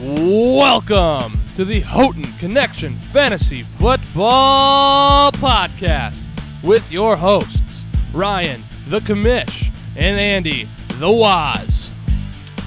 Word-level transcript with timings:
Welcome 0.00 1.40
to 1.54 1.64
the 1.64 1.80
Houghton 1.80 2.32
Connection 2.38 2.96
Fantasy 2.96 3.62
Football 3.62 5.32
Podcast 5.32 6.22
with 6.62 6.90
your 6.90 7.16
hosts, 7.16 7.84
Ryan 8.12 8.62
the 8.88 9.00
Commish 9.00 9.72
and 9.96 10.20
Andy 10.20 10.68
the 10.98 11.10
Waz. 11.10 11.90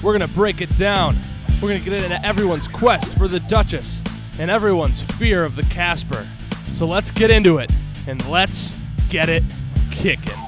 We're 0.02 0.16
going 0.16 0.28
to 0.28 0.34
break 0.34 0.60
it 0.60 0.74
down. 0.76 1.16
We're 1.62 1.68
going 1.68 1.82
to 1.82 1.90
get 1.90 2.02
into 2.02 2.24
everyone's 2.24 2.68
quest 2.68 3.12
for 3.12 3.26
the 3.26 3.40
Duchess 3.40 4.02
and 4.38 4.50
everyone's 4.50 5.00
fear 5.00 5.44
of 5.44 5.56
the 5.56 5.62
Casper. 5.64 6.26
So 6.72 6.86
let's 6.86 7.10
get 7.10 7.30
into 7.30 7.58
it 7.58 7.72
and 8.06 8.26
let's 8.28 8.76
get 9.08 9.28
it 9.28 9.42
kicking. 9.90 10.38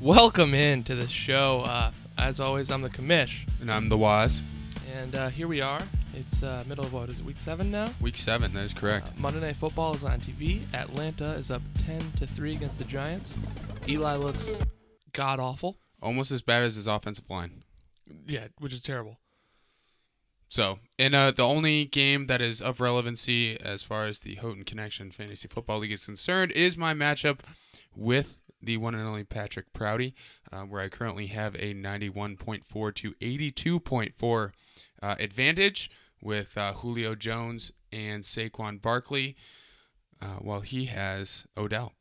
Welcome 0.00 0.52
in 0.52 0.82
to 0.84 0.96
the 0.96 1.08
show. 1.08 1.60
Uh, 1.60 1.92
as 2.22 2.40
always, 2.40 2.70
I'm 2.70 2.82
the 2.82 2.88
commish, 2.90 3.46
And 3.60 3.70
I'm 3.70 3.88
the 3.88 3.98
Waz. 3.98 4.42
and 4.94 5.14
uh, 5.14 5.28
here 5.28 5.48
we 5.48 5.60
are. 5.60 5.82
It's 6.14 6.42
uh, 6.42 6.62
middle 6.68 6.84
of 6.84 6.92
what 6.92 7.08
is 7.08 7.18
it, 7.18 7.24
week 7.24 7.40
seven 7.40 7.70
now? 7.70 7.90
Week 8.00 8.16
seven, 8.16 8.52
that 8.54 8.64
is 8.64 8.74
correct. 8.74 9.08
Uh, 9.08 9.12
Monday 9.16 9.40
Night 9.40 9.56
Football 9.56 9.94
is 9.94 10.04
on 10.04 10.20
TV. 10.20 10.60
Atlanta 10.74 11.32
is 11.32 11.50
up 11.50 11.62
ten 11.78 12.12
to 12.18 12.26
three 12.26 12.52
against 12.52 12.78
the 12.78 12.84
Giants. 12.84 13.34
Eli 13.88 14.14
looks 14.16 14.56
god 15.12 15.40
awful. 15.40 15.78
Almost 16.00 16.30
as 16.30 16.42
bad 16.42 16.62
as 16.62 16.76
his 16.76 16.86
offensive 16.86 17.28
line. 17.30 17.64
Yeah, 18.26 18.48
which 18.58 18.72
is 18.72 18.82
terrible. 18.82 19.18
So, 20.48 20.80
and 20.98 21.14
uh, 21.14 21.30
the 21.30 21.46
only 21.46 21.86
game 21.86 22.26
that 22.26 22.42
is 22.42 22.60
of 22.60 22.78
relevancy 22.80 23.58
as 23.60 23.82
far 23.82 24.04
as 24.04 24.18
the 24.18 24.34
Houghton 24.36 24.64
Connection 24.64 25.10
Fantasy 25.10 25.48
Football 25.48 25.78
League 25.78 25.92
is 25.92 26.04
concerned 26.04 26.52
is 26.52 26.76
my 26.76 26.92
matchup 26.92 27.38
with 27.96 28.42
the 28.60 28.76
one 28.76 28.94
and 28.94 29.08
only 29.08 29.24
Patrick 29.24 29.72
Prouty, 29.72 30.14
uh, 30.52 30.62
where 30.62 30.82
I 30.82 30.88
currently 30.88 31.28
have 31.28 31.54
a 31.56 31.74
91.4 31.74 32.94
to 32.94 33.12
82.4 33.14 34.52
uh, 35.02 35.14
advantage 35.18 35.90
with 36.20 36.56
uh, 36.56 36.74
Julio 36.74 37.14
Jones 37.14 37.72
and 37.92 38.22
Saquon 38.22 38.80
Barkley, 38.80 39.36
uh, 40.20 40.38
while 40.40 40.60
he 40.60 40.86
has 40.86 41.46
Odell. 41.56 41.92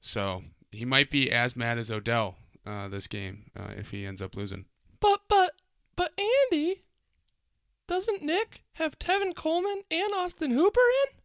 So 0.00 0.42
he 0.70 0.84
might 0.84 1.10
be 1.10 1.30
as 1.30 1.56
mad 1.56 1.78
as 1.78 1.90
Odell 1.90 2.36
uh, 2.66 2.88
this 2.88 3.06
game 3.06 3.50
uh, 3.58 3.72
if 3.76 3.90
he 3.90 4.06
ends 4.06 4.22
up 4.22 4.36
losing. 4.36 4.66
But 5.00 5.22
but 5.28 5.52
but 5.96 6.12
Andy, 6.18 6.84
doesn't 7.86 8.22
Nick 8.22 8.64
have 8.74 8.98
Tevin 8.98 9.34
Coleman 9.34 9.82
and 9.90 10.14
Austin 10.14 10.52
Hooper 10.52 10.80
in? 10.80 11.18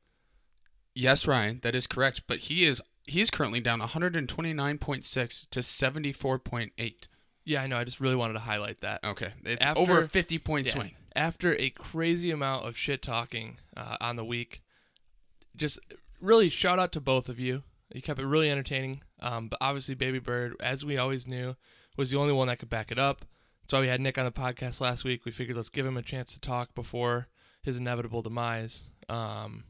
Yes, 0.96 1.28
Ryan, 1.28 1.60
that 1.64 1.76
is 1.76 1.88
correct. 1.88 2.24
But 2.28 2.40
he 2.40 2.66
is 2.66 2.82
he 3.10 3.22
is 3.22 3.30
currently 3.30 3.60
down 3.60 3.80
129.6 3.82 5.50
to 5.50 5.60
74.8. 5.60 7.08
Yeah, 7.46 7.62
I 7.64 7.68
know. 7.68 7.78
I 7.78 7.84
just 7.84 8.00
really 8.00 8.16
wanted 8.16 8.34
to 8.34 8.40
highlight 8.40 8.82
that. 8.82 9.04
Okay, 9.04 9.32
it's 9.44 9.66
After- 9.66 9.82
over 9.82 10.00
a 10.00 10.08
50 10.08 10.38
point 10.40 10.68
Yeah. 10.68 10.74
swing. 10.74 10.96
After 11.16 11.56
a 11.60 11.70
crazy 11.72 12.32
amount 12.32 12.66
of 12.66 12.78
shit 12.78 13.02
talking 13.02 13.58
uh, 13.76 13.98
on 14.00 14.16
the 14.16 14.24
week, 14.24 14.62
just 15.56 15.80
really 16.22 16.50
shout 16.50 16.78
out 16.80 16.92
to 16.94 17.02
both 17.02 17.28
of 17.30 17.40
you. 17.40 17.64
You 17.94 18.02
kept 18.02 18.20
it 18.20 18.26
really 18.28 18.52
entertaining. 18.52 19.02
Um, 19.20 19.48
but 19.48 19.58
obviously, 19.60 19.96
Baby 19.96 20.20
Bird, 20.20 20.56
as 20.62 20.86
we 20.86 20.98
always 20.98 21.28
knew, 21.28 21.56
was 21.98 22.12
the 22.12 22.18
only 22.18 22.32
one 22.34 22.48
that 22.48 22.60
could 22.60 22.70
back 22.70 22.92
it 22.92 23.00
up. 23.00 23.26
That's 23.64 23.74
why 23.74 23.82
we 23.82 23.88
had 23.88 24.00
Nick 24.00 24.18
on 24.18 24.26
the 24.26 24.32
podcast 24.32 24.80
last 24.80 25.04
week. 25.04 25.26
We 25.26 25.32
figured 25.32 25.58
let's 25.58 25.70
give 25.70 25.86
him 25.86 25.98
a 25.98 26.02
chance 26.04 26.32
to 26.34 26.40
talk 26.40 26.76
before 26.76 27.28
his 27.64 27.78
inevitable 27.78 28.22
demise. 28.22 28.84
Um, 29.10 29.64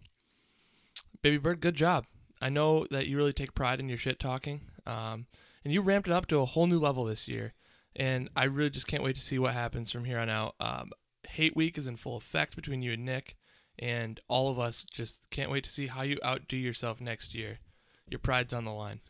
Baby 1.21 1.37
Bird, 1.37 1.61
good 1.61 1.75
job. 1.75 2.05
I 2.41 2.49
know 2.49 2.85
that 2.91 3.07
you 3.07 3.17
really 3.17 3.33
take 3.33 3.53
pride 3.53 3.79
in 3.79 3.89
your 3.89 3.97
shit 3.97 4.19
talking, 4.19 4.61
um, 4.85 5.27
and 5.63 5.73
you 5.73 5.81
ramped 5.81 6.07
it 6.07 6.13
up 6.13 6.27
to 6.27 6.39
a 6.39 6.45
whole 6.45 6.67
new 6.67 6.79
level 6.79 7.05
this 7.05 7.27
year. 7.27 7.53
And 7.95 8.29
I 8.35 8.45
really 8.45 8.69
just 8.69 8.87
can't 8.87 9.03
wait 9.03 9.15
to 9.15 9.21
see 9.21 9.39
what 9.39 9.53
happens 9.53 9.91
from 9.91 10.05
here 10.05 10.19
on 10.19 10.29
out. 10.29 10.55
Um, 10.59 10.91
hate 11.27 11.55
week 11.55 11.77
is 11.77 11.87
in 11.87 11.97
full 11.97 12.17
effect 12.17 12.55
between 12.55 12.81
you 12.81 12.93
and 12.93 13.05
Nick, 13.05 13.35
and 13.77 14.19
all 14.27 14.49
of 14.49 14.59
us 14.59 14.83
just 14.83 15.30
can't 15.31 15.52
wait 15.52 15.64
to 15.65 15.69
see 15.69 15.87
how 15.87 16.03
you 16.03 16.17
outdo 16.23 16.55
yourself 16.55 17.02
next 17.02 17.36
year. 17.36 17.59
Your 18.08 18.19
pride's 18.19 18.53
on 18.53 18.65
the 18.65 18.71
line. 18.71 19.02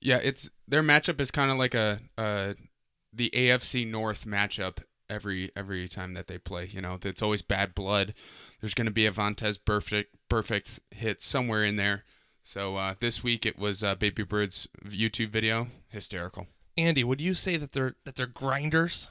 Yeah, 0.00 0.18
it's 0.22 0.50
their 0.66 0.82
matchup 0.82 1.20
is 1.20 1.30
kind 1.30 1.50
of 1.50 1.58
like 1.58 1.74
a 1.74 2.00
uh, 2.16 2.54
the 3.12 3.30
AFC 3.30 3.88
North 3.88 4.26
matchup 4.26 4.78
every 5.10 5.50
every 5.56 5.88
time 5.88 6.14
that 6.14 6.26
they 6.26 6.38
play. 6.38 6.68
You 6.70 6.80
know, 6.80 6.98
it's 7.02 7.22
always 7.22 7.42
bad 7.42 7.74
blood. 7.74 8.14
There's 8.60 8.74
going 8.74 8.86
to 8.86 8.92
be 8.92 9.06
a 9.06 9.12
Vontaze 9.12 9.58
Burfict 9.58 10.06
perfect 10.28 10.80
hit 10.90 11.20
somewhere 11.20 11.64
in 11.64 11.76
there. 11.76 12.04
So 12.48 12.76
uh, 12.76 12.94
this 12.98 13.22
week 13.22 13.44
it 13.44 13.58
was 13.58 13.84
uh, 13.84 13.94
Baby 13.94 14.22
Bird's 14.22 14.68
YouTube 14.82 15.28
video, 15.28 15.66
hysterical. 15.90 16.46
Andy, 16.78 17.04
would 17.04 17.20
you 17.20 17.34
say 17.34 17.58
that 17.58 17.72
they're 17.72 17.96
that 18.06 18.16
they're 18.16 18.24
grinders? 18.24 19.10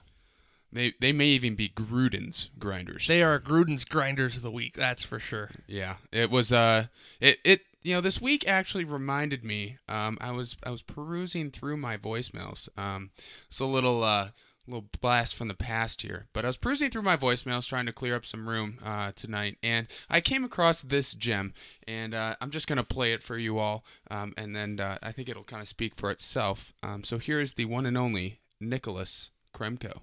They 0.73 0.93
they 0.99 1.11
may 1.11 1.27
even 1.27 1.53
be 1.53 1.69
Gruden's 1.69 2.49
grinders. 2.57 3.05
They 3.05 3.21
are 3.21 3.39
Gruden's 3.39 3.85
grinders 3.85 4.37
of 4.37 4.41
the 4.41 4.49
week. 4.49 4.73
That's 4.73 5.03
for 5.03 5.19
sure. 5.19 5.51
Yeah, 5.67 5.97
it 6.11 6.31
was. 6.31 6.51
Uh, 6.51 6.87
it 7.21 7.37
it 7.43 7.61
you 7.83 7.93
know 7.93 8.01
this 8.01 8.19
week 8.19 8.47
actually 8.47 8.85
reminded 8.85 9.43
me. 9.43 9.77
Um, 9.87 10.17
I 10.19 10.31
was 10.31 10.57
I 10.63 10.71
was 10.71 10.81
perusing 10.81 11.51
through 11.51 11.77
my 11.77 11.95
voicemails. 11.95 12.69
Um, 12.75 13.11
it's 13.45 13.59
a 13.59 13.67
little 13.67 14.03
uh 14.03 14.29
little 14.67 14.89
blast 15.01 15.35
from 15.35 15.47
the 15.47 15.53
past 15.55 16.01
here, 16.01 16.27
but 16.33 16.43
I 16.43 16.47
was 16.47 16.57
perusing 16.57 16.89
through 16.89 17.03
my 17.03 17.17
voicemails 17.17 17.67
trying 17.67 17.85
to 17.85 17.93
clear 17.93 18.15
up 18.15 18.25
some 18.25 18.47
room 18.49 18.77
uh 18.83 19.11
tonight, 19.13 19.57
and 19.63 19.87
I 20.09 20.21
came 20.21 20.43
across 20.43 20.81
this 20.81 21.13
gem, 21.13 21.53
and 21.87 22.13
uh, 22.13 22.35
I'm 22.41 22.51
just 22.51 22.67
gonna 22.67 22.83
play 22.83 23.13
it 23.13 23.23
for 23.23 23.37
you 23.37 23.57
all. 23.57 23.85
Um, 24.11 24.33
and 24.37 24.55
then 24.55 24.79
uh, 24.79 24.97
I 25.01 25.11
think 25.11 25.29
it'll 25.29 25.43
kind 25.43 25.61
of 25.61 25.67
speak 25.67 25.95
for 25.95 26.11
itself. 26.11 26.73
Um, 26.83 27.03
so 27.03 27.17
here 27.17 27.39
is 27.39 27.53
the 27.53 27.65
one 27.65 27.85
and 27.85 27.97
only 27.97 28.39
Nicholas 28.59 29.31
Kremko. 29.53 30.01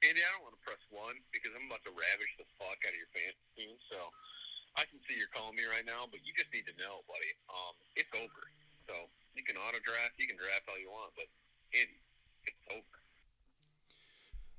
Andy, 0.00 0.24
I 0.24 0.32
don't 0.32 0.48
want 0.48 0.56
to 0.56 0.64
press 0.64 0.80
one 0.88 1.16
because 1.28 1.52
I'm 1.52 1.68
about 1.68 1.84
to 1.84 1.92
ravish 1.92 2.32
the 2.40 2.48
fuck 2.56 2.80
out 2.88 2.92
of 2.92 2.96
your 2.96 3.12
fantasy 3.12 3.48
team. 3.52 3.76
So 3.92 4.00
I 4.76 4.88
can 4.88 4.96
see 5.04 5.16
you're 5.16 5.32
calling 5.32 5.56
me 5.56 5.68
right 5.68 5.84
now, 5.84 6.08
but 6.08 6.24
you 6.24 6.32
just 6.32 6.48
need 6.56 6.64
to 6.68 6.76
know, 6.80 7.04
buddy. 7.04 7.32
Um, 7.52 7.74
it's 8.00 8.08
over. 8.16 8.48
So 8.88 9.12
you 9.36 9.44
can 9.44 9.60
auto 9.60 9.78
draft, 9.84 10.16
you 10.16 10.24
can 10.24 10.40
draft 10.40 10.66
all 10.72 10.80
you 10.80 10.88
want, 10.88 11.12
but 11.14 11.28
Andy, 11.76 12.00
it's 12.48 12.64
over. 12.72 12.99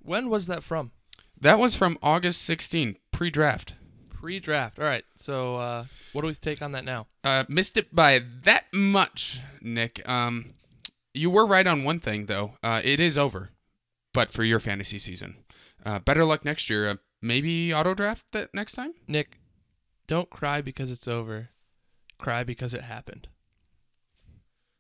When 0.04 0.30
was 0.30 0.48
that 0.48 0.64
from? 0.64 0.92
That 1.40 1.60
was 1.60 1.76
from 1.76 1.98
August 2.04 2.44
16, 2.44 2.98
pre-draft. 3.12 3.76
Pre-draft. 4.10 4.78
All 4.78 4.86
right. 4.86 5.04
So 5.16 5.56
uh, 5.56 5.86
what 6.14 6.22
do 6.22 6.28
we 6.28 6.34
take 6.36 6.62
on 6.62 6.72
that 6.74 6.86
now? 6.86 7.08
Uh, 7.24 7.46
missed 7.48 7.78
it 7.78 7.94
by 7.96 8.22
that 8.44 8.66
much, 8.74 9.40
Nick. 9.62 10.08
Um, 10.08 10.54
you 11.14 11.30
were 11.30 11.46
right 11.46 11.66
on 11.66 11.84
one 11.84 12.00
thing 12.00 12.26
though. 12.28 12.54
Uh, 12.64 12.82
it 12.84 13.00
is 13.00 13.18
over, 13.18 13.50
but 14.14 14.30
for 14.30 14.44
your 14.44 14.60
fantasy 14.60 15.00
season. 15.00 15.38
Uh, 15.86 16.00
better 16.00 16.24
luck 16.24 16.46
next 16.46 16.70
year. 16.70 16.88
Uh, 16.88 16.96
maybe 17.22 17.74
auto 17.74 17.94
draft 17.94 18.26
that 18.32 18.54
next 18.54 18.74
time. 18.74 18.94
Nick, 19.08 19.40
don't 20.08 20.30
cry 20.30 20.62
because 20.62 20.92
it's 20.92 21.08
over. 21.08 21.50
Cry 22.18 22.44
because 22.44 22.74
it 22.74 22.82
happened. 22.82 23.28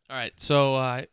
All 0.09 0.17
right, 0.17 0.39
so 0.39 0.75
uh, 0.75 1.03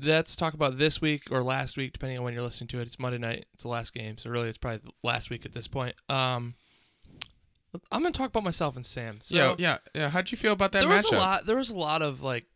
let's 0.00 0.36
talk 0.36 0.54
about 0.54 0.78
this 0.78 1.00
week 1.00 1.24
or 1.30 1.42
last 1.42 1.76
week, 1.76 1.92
depending 1.92 2.18
on 2.18 2.24
when 2.24 2.34
you're 2.34 2.42
listening 2.42 2.68
to 2.68 2.78
it. 2.78 2.82
It's 2.82 2.98
Monday 2.98 3.18
night. 3.18 3.46
It's 3.54 3.62
the 3.62 3.68
last 3.68 3.94
game, 3.94 4.18
so 4.18 4.30
really, 4.30 4.48
it's 4.48 4.58
probably 4.58 4.78
the 4.78 4.92
last 5.02 5.30
week 5.30 5.44
at 5.46 5.52
this 5.52 5.68
point. 5.68 5.94
Um, 6.08 6.54
I'm 7.90 8.02
gonna 8.02 8.12
talk 8.12 8.28
about 8.28 8.44
myself 8.44 8.76
and 8.76 8.84
Sam. 8.84 9.20
So 9.20 9.36
yeah, 9.36 9.54
yeah, 9.58 9.78
yeah. 9.94 10.08
How'd 10.08 10.30
you 10.30 10.38
feel 10.38 10.52
about 10.52 10.72
that 10.72 10.80
there 10.80 10.88
was 10.88 11.04
a 11.06 11.14
lot. 11.14 11.46
There 11.46 11.56
was 11.56 11.70
a 11.70 11.76
lot 11.76 12.02
of 12.02 12.22
like 12.22 12.46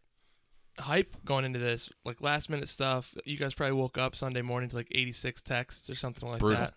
hype 0.78 1.16
going 1.24 1.44
into 1.44 1.58
this, 1.58 1.90
like 2.04 2.20
last 2.20 2.50
minute 2.50 2.68
stuff. 2.68 3.14
You 3.24 3.36
guys 3.36 3.54
probably 3.54 3.74
woke 3.74 3.98
up 3.98 4.14
Sunday 4.14 4.42
morning 4.42 4.68
to 4.70 4.76
like 4.76 4.88
86 4.92 5.42
texts 5.42 5.90
or 5.90 5.94
something 5.94 6.28
like 6.28 6.40
Brutal. 6.40 6.68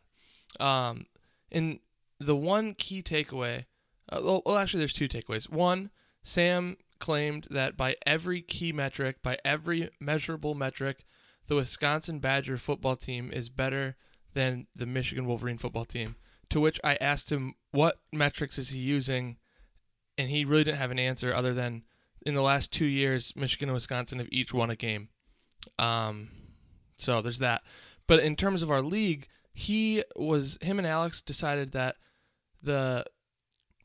that. 0.59 0.63
Um, 0.65 1.05
and 1.51 1.79
the 2.19 2.35
one 2.35 2.73
key 2.73 3.03
takeaway, 3.03 3.65
uh, 4.11 4.21
well, 4.23 4.41
well, 4.45 4.57
actually, 4.57 4.79
there's 4.79 4.93
two 4.93 5.07
takeaways. 5.07 5.49
One, 5.49 5.91
Sam 6.23 6.77
claimed 7.01 7.47
that 7.49 7.75
by 7.75 7.97
every 8.05 8.41
key 8.41 8.71
metric, 8.71 9.17
by 9.21 9.37
every 9.43 9.89
measurable 9.99 10.55
metric, 10.55 11.03
the 11.47 11.55
Wisconsin 11.55 12.19
Badger 12.19 12.57
football 12.57 12.95
team 12.95 13.31
is 13.33 13.49
better 13.49 13.97
than 14.33 14.67
the 14.73 14.85
Michigan 14.85 15.25
Wolverine 15.25 15.57
football 15.57 15.83
team. 15.83 16.15
To 16.51 16.61
which 16.61 16.79
I 16.83 16.95
asked 17.01 17.31
him, 17.31 17.55
what 17.71 17.99
metrics 18.13 18.57
is 18.57 18.69
he 18.69 18.79
using? 18.79 19.37
And 20.17 20.29
he 20.29 20.45
really 20.45 20.63
didn't 20.63 20.77
have 20.77 20.91
an 20.91 20.99
answer 20.99 21.33
other 21.33 21.53
than 21.53 21.83
in 22.25 22.35
the 22.35 22.41
last 22.41 22.71
two 22.71 22.85
years, 22.85 23.33
Michigan 23.35 23.69
and 23.69 23.73
Wisconsin 23.73 24.19
have 24.19 24.29
each 24.31 24.53
won 24.53 24.69
a 24.69 24.75
game. 24.75 25.09
Um, 25.79 26.29
so 26.97 27.21
there's 27.21 27.39
that. 27.39 27.63
But 28.07 28.19
in 28.19 28.35
terms 28.35 28.61
of 28.61 28.71
our 28.71 28.81
league, 28.81 29.27
he 29.53 30.03
was 30.15 30.57
him 30.61 30.77
and 30.77 30.87
Alex 30.87 31.21
decided 31.21 31.71
that 31.71 31.95
the 32.61 33.05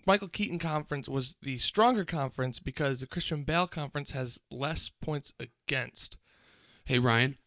Michael 0.07 0.29
Keaton 0.29 0.61
conference 0.61 1.09
was 1.09 1.37
the 1.43 1.59
stronger 1.59 2.05
conference 2.05 2.61
because 2.61 3.01
the 3.01 3.09
Christian 3.09 3.43
Bale 3.43 3.67
conference 3.67 4.13
has 4.13 4.41
less 4.53 4.89
points 4.89 5.33
against. 5.41 6.17
Hey 6.85 7.01
Ryan, 7.01 7.39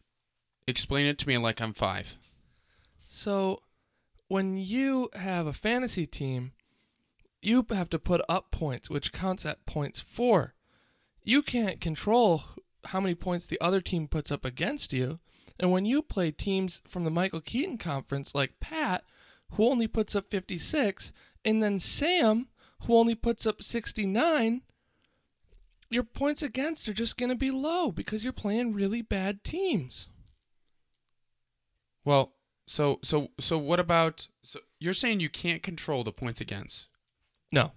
explain 0.68 1.06
it 1.06 1.16
to 1.18 1.28
me 1.28 1.38
like 1.38 1.62
I'm 1.62 1.72
five. 1.72 2.18
So 3.08 3.62
when 4.28 4.58
you 4.58 5.08
have 5.14 5.46
a 5.46 5.54
fantasy 5.54 6.06
team, 6.06 6.52
you 7.40 7.64
have 7.70 7.88
to 7.90 7.98
put 7.98 8.20
up 8.28 8.50
points, 8.50 8.90
which 8.90 9.12
counts 9.12 9.46
at 9.46 9.64
points 9.64 10.00
for. 10.00 10.54
You 11.24 11.40
can't 11.40 11.80
control 11.80 12.42
how 12.86 13.00
many 13.00 13.14
points 13.14 13.46
the 13.46 13.60
other 13.60 13.80
team 13.80 14.06
puts 14.06 14.30
up 14.30 14.44
against 14.44 14.92
you. 14.92 15.18
And 15.58 15.70
when 15.70 15.86
you 15.86 16.02
play 16.02 16.30
teams 16.30 16.82
from 16.86 17.04
the 17.04 17.10
Michael 17.10 17.40
Keaton 17.40 17.78
conference 17.78 18.34
like 18.34 18.60
Pat, 18.60 19.04
who 19.52 19.64
only 19.66 19.88
puts 19.88 20.14
up 20.14 20.26
56, 20.26 21.12
and 21.44 21.62
then 21.62 21.78
Sam, 21.78 22.48
who 22.86 22.96
only 22.96 23.14
puts 23.14 23.46
up 23.46 23.62
69, 23.62 24.62
your 25.90 26.04
points 26.04 26.42
against 26.42 26.88
are 26.88 26.92
just 26.92 27.18
going 27.18 27.30
to 27.30 27.36
be 27.36 27.50
low 27.50 27.90
because 27.90 28.24
you're 28.24 28.32
playing 28.32 28.72
really 28.72 29.02
bad 29.02 29.44
teams. 29.44 30.08
Well, 32.04 32.34
so 32.66 32.98
so 33.02 33.30
so 33.38 33.58
what 33.58 33.80
about 33.80 34.28
so 34.42 34.60
you're 34.78 34.94
saying 34.94 35.20
you 35.20 35.28
can't 35.28 35.62
control 35.62 36.04
the 36.04 36.12
points 36.12 36.40
against? 36.40 36.86
No. 37.52 37.72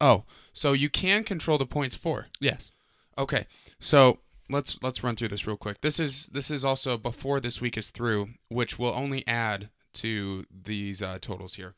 Oh, 0.00 0.24
so 0.52 0.72
you 0.72 0.88
can 0.88 1.24
control 1.24 1.58
the 1.58 1.66
points 1.66 1.96
for. 1.96 2.28
Yes. 2.40 2.70
Okay. 3.18 3.46
So 3.78 4.18
let's 4.48 4.78
let's 4.82 5.02
run 5.04 5.16
through 5.16 5.28
this 5.28 5.46
real 5.46 5.56
quick. 5.56 5.80
This 5.80 5.98
is 5.98 6.26
this 6.26 6.50
is 6.50 6.64
also 6.64 6.96
before 6.96 7.40
this 7.40 7.60
week 7.60 7.76
is 7.76 7.90
through, 7.90 8.30
which 8.48 8.78
will 8.78 8.94
only 8.94 9.26
add 9.26 9.68
to 9.94 10.44
these 10.64 11.02
uh, 11.02 11.18
totals 11.20 11.54
here. 11.54 11.74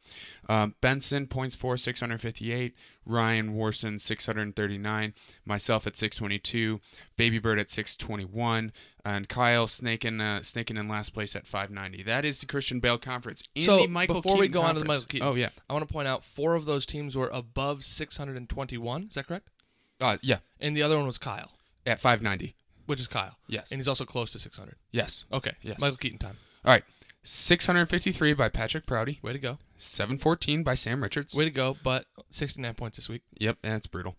Um, 0.49 0.75
Benson 0.81 1.27
points 1.27 1.55
for 1.55 1.77
658, 1.77 2.75
Ryan 3.07 3.55
Warson 3.55 4.01
639, 4.01 5.15
myself 5.45 5.87
at 5.87 5.97
622, 5.97 6.81
Baby 7.17 7.39
Bird 7.39 7.59
at 7.59 7.71
621, 7.71 8.73
and 9.05 9.29
Kyle 9.29 9.67
snaking 9.67 10.21
uh, 10.21 10.43
snaking 10.43 10.77
in 10.77 10.89
last 10.89 11.15
place 11.15 11.35
at 11.37 11.47
590. 11.47 12.03
That 12.05 12.25
is 12.25 12.41
the 12.41 12.47
Christian 12.47 12.81
Bale 12.81 12.99
Conference. 12.99 13.43
In 13.55 13.65
So, 13.65 13.79
the 13.79 13.87
Michael 13.89 14.17
before 14.17 14.37
we 14.37 14.47
Keaton 14.49 14.53
go 14.53 14.63
on 14.67 14.75
to 14.75 14.81
the 14.81 14.87
Michael 14.87 15.05
Keaton- 15.05 15.29
Oh 15.29 15.35
yeah, 15.35 15.51
I 15.69 15.73
want 15.73 15.87
to 15.87 15.93
point 15.93 16.09
out 16.09 16.25
four 16.25 16.55
of 16.55 16.65
those 16.65 16.87
teams 16.87 17.17
were 17.17 17.29
above 17.29 17.85
621. 17.85 19.03
Is 19.09 19.15
that 19.15 19.27
correct? 19.27 19.49
uh, 20.01 20.17
yeah, 20.23 20.39
And 20.61 20.77
the 20.77 20.83
other 20.83 20.97
one 20.97 21.07
was 21.07 21.19
Kyle, 21.19 21.53
at 21.87 22.01
590. 22.01 22.55
which 22.87 23.01
is 23.01 23.09
Kyle. 23.09 23.37
Yes, 23.47 23.71
And 23.71 23.79
he's 23.79 23.89
also 23.89 24.05
close 24.05 24.31
to 24.33 24.39
600. 24.39 24.75
yes. 24.91 25.25
Okay. 25.33 25.53
Yes. 25.63 25.79
Michael 25.81 25.97
Keaton 25.97 26.19
time. 26.19 26.37
All 26.65 26.73
right. 26.73 26.83
653 27.25 28.35
by 28.35 28.49
Patrick 28.51 28.85
Prouty, 28.87 29.19
Way 29.23 29.33
to 29.33 29.39
go. 29.39 29.59
714 29.79 30.63
by 30.63 30.75
Sam 30.75 31.03
Richards. 31.03 31.35
Way 31.35 31.45
to 31.45 31.51
go. 31.51 31.77
But 31.83 32.05
69 32.31 32.75
points 32.75 32.99
this 32.99 33.09
week. 33.09 33.23
Yep, 33.39 33.59
that's 33.63 33.87
brutal. 33.87 34.17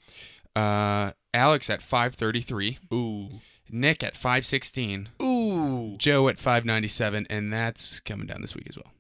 Uh, 0.56 1.12
Alex 1.34 1.70
at 1.70 1.82
533, 1.82 2.80
Ooh. 2.94 3.30
Nick 3.70 4.04
at 4.04 4.16
516, 4.16 5.10
Ooh. 5.22 5.96
Joe 5.98 6.28
at 6.28 6.38
597, 6.38 7.28
and 7.30 7.54
that's 7.54 8.00
coming 8.00 8.26
down 8.28 8.42
this 8.42 8.56
week 8.56 8.68
as 8.70 8.78
well. 8.78 8.92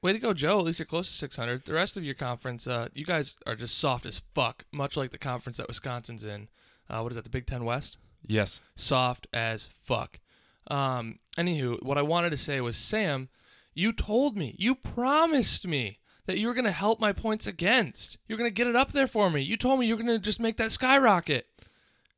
Way 0.00 0.12
to 0.12 0.18
go, 0.20 0.32
Joe. 0.32 0.60
At 0.60 0.64
least 0.66 0.78
you're 0.78 0.86
close 0.86 1.08
to 1.08 1.14
600. 1.14 1.64
The 1.64 1.72
rest 1.72 1.96
of 1.96 2.04
your 2.04 2.14
conference, 2.14 2.66
uh, 2.68 2.88
you 2.94 3.04
guys 3.04 3.36
are 3.46 3.56
just 3.56 3.78
soft 3.78 4.06
as 4.06 4.22
fuck, 4.32 4.64
much 4.70 4.96
like 4.96 5.10
the 5.10 5.18
conference 5.18 5.56
that 5.56 5.66
Wisconsin's 5.66 6.22
in. 6.22 6.48
Uh, 6.88 7.00
what 7.00 7.10
is 7.10 7.16
that, 7.16 7.24
the 7.24 7.30
Big 7.30 7.46
Ten 7.46 7.64
West? 7.64 7.98
Yes. 8.26 8.60
soft 8.76 9.26
as 9.32 9.68
fuck. 9.80 10.20
Um, 10.68 11.16
anywho, 11.36 11.82
what 11.82 11.98
I 11.98 12.02
wanted 12.02 12.30
to 12.30 12.36
say 12.36 12.60
was, 12.60 12.76
Sam, 12.76 13.28
you 13.74 13.92
told 13.92 14.36
me, 14.36 14.54
you 14.58 14.74
promised 14.74 15.66
me 15.66 15.98
that 16.26 16.38
you 16.38 16.46
were 16.46 16.54
going 16.54 16.64
to 16.64 16.70
help 16.70 17.00
my 17.00 17.12
points 17.12 17.46
against. 17.46 18.18
You're 18.26 18.38
going 18.38 18.50
to 18.50 18.54
get 18.54 18.66
it 18.66 18.76
up 18.76 18.92
there 18.92 19.06
for 19.06 19.30
me. 19.30 19.40
You 19.40 19.56
told 19.56 19.80
me 19.80 19.86
you're 19.86 19.96
going 19.96 20.08
to 20.08 20.18
just 20.18 20.40
make 20.40 20.58
that 20.58 20.72
skyrocket. 20.72 21.46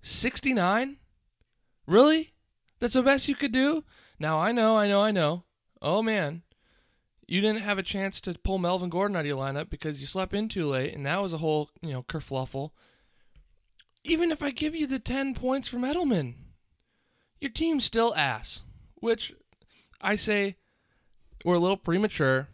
69? 0.00 0.96
Really? 1.86 2.32
That's 2.80 2.94
the 2.94 3.02
best 3.02 3.28
you 3.28 3.34
could 3.34 3.52
do? 3.52 3.84
Now, 4.18 4.40
I 4.40 4.52
know, 4.52 4.76
I 4.76 4.88
know, 4.88 5.00
I 5.00 5.12
know. 5.12 5.44
Oh, 5.80 6.02
man. 6.02 6.42
You 7.28 7.40
didn't 7.40 7.60
have 7.60 7.78
a 7.78 7.84
chance 7.84 8.20
to 8.22 8.34
pull 8.34 8.58
Melvin 8.58 8.90
Gordon 8.90 9.16
out 9.16 9.20
of 9.20 9.26
your 9.26 9.38
lineup 9.38 9.70
because 9.70 10.00
you 10.00 10.08
slept 10.08 10.34
in 10.34 10.48
too 10.48 10.66
late, 10.66 10.94
and 10.94 11.06
that 11.06 11.22
was 11.22 11.32
a 11.32 11.38
whole, 11.38 11.70
you 11.80 11.92
know, 11.92 12.02
kerfluffle. 12.02 12.70
Even 14.02 14.32
if 14.32 14.42
I 14.42 14.50
give 14.50 14.74
you 14.74 14.88
the 14.88 14.98
10 14.98 15.34
points 15.34 15.68
from 15.68 15.82
Edelman, 15.82 16.34
your 17.40 17.50
team's 17.50 17.84
still 17.84 18.14
ass. 18.14 18.62
Which 18.96 19.32
I 20.00 20.14
say 20.14 20.56
we're 21.44 21.54
a 21.54 21.58
little 21.58 21.76
premature, 21.76 22.48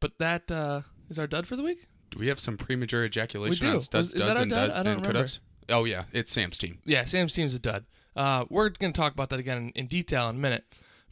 but 0.00 0.18
that 0.18 0.50
uh, 0.50 0.82
is 1.08 1.18
our 1.18 1.26
dud 1.26 1.46
for 1.46 1.56
the 1.56 1.62
week. 1.62 1.86
Do 2.10 2.18
we 2.18 2.28
have 2.28 2.38
some 2.38 2.56
premature 2.56 3.04
ejaculation 3.04 3.66
We 3.66 3.70
do. 3.70 3.74
on 3.76 3.80
studs, 3.80 4.08
Is- 4.08 4.14
is 4.14 4.20
that 4.20 4.26
duds, 4.28 4.40
and, 4.40 4.50
dud? 4.50 4.68
dud, 4.68 4.78
I 4.78 4.82
don't 4.82 4.96
and 4.98 5.06
remember. 5.06 5.24
cutups? 5.26 5.38
Oh, 5.68 5.84
yeah. 5.84 6.04
It's 6.12 6.30
Sam's 6.30 6.58
team. 6.58 6.78
Yeah, 6.84 7.04
Sam's 7.04 7.32
team's 7.32 7.54
a 7.54 7.58
dud. 7.58 7.86
Uh, 8.14 8.44
we're 8.50 8.68
going 8.68 8.92
to 8.92 9.00
talk 9.00 9.12
about 9.12 9.30
that 9.30 9.38
again 9.40 9.56
in, 9.58 9.68
in 9.70 9.86
detail 9.86 10.28
in 10.28 10.36
a 10.36 10.38
minute. 10.38 10.64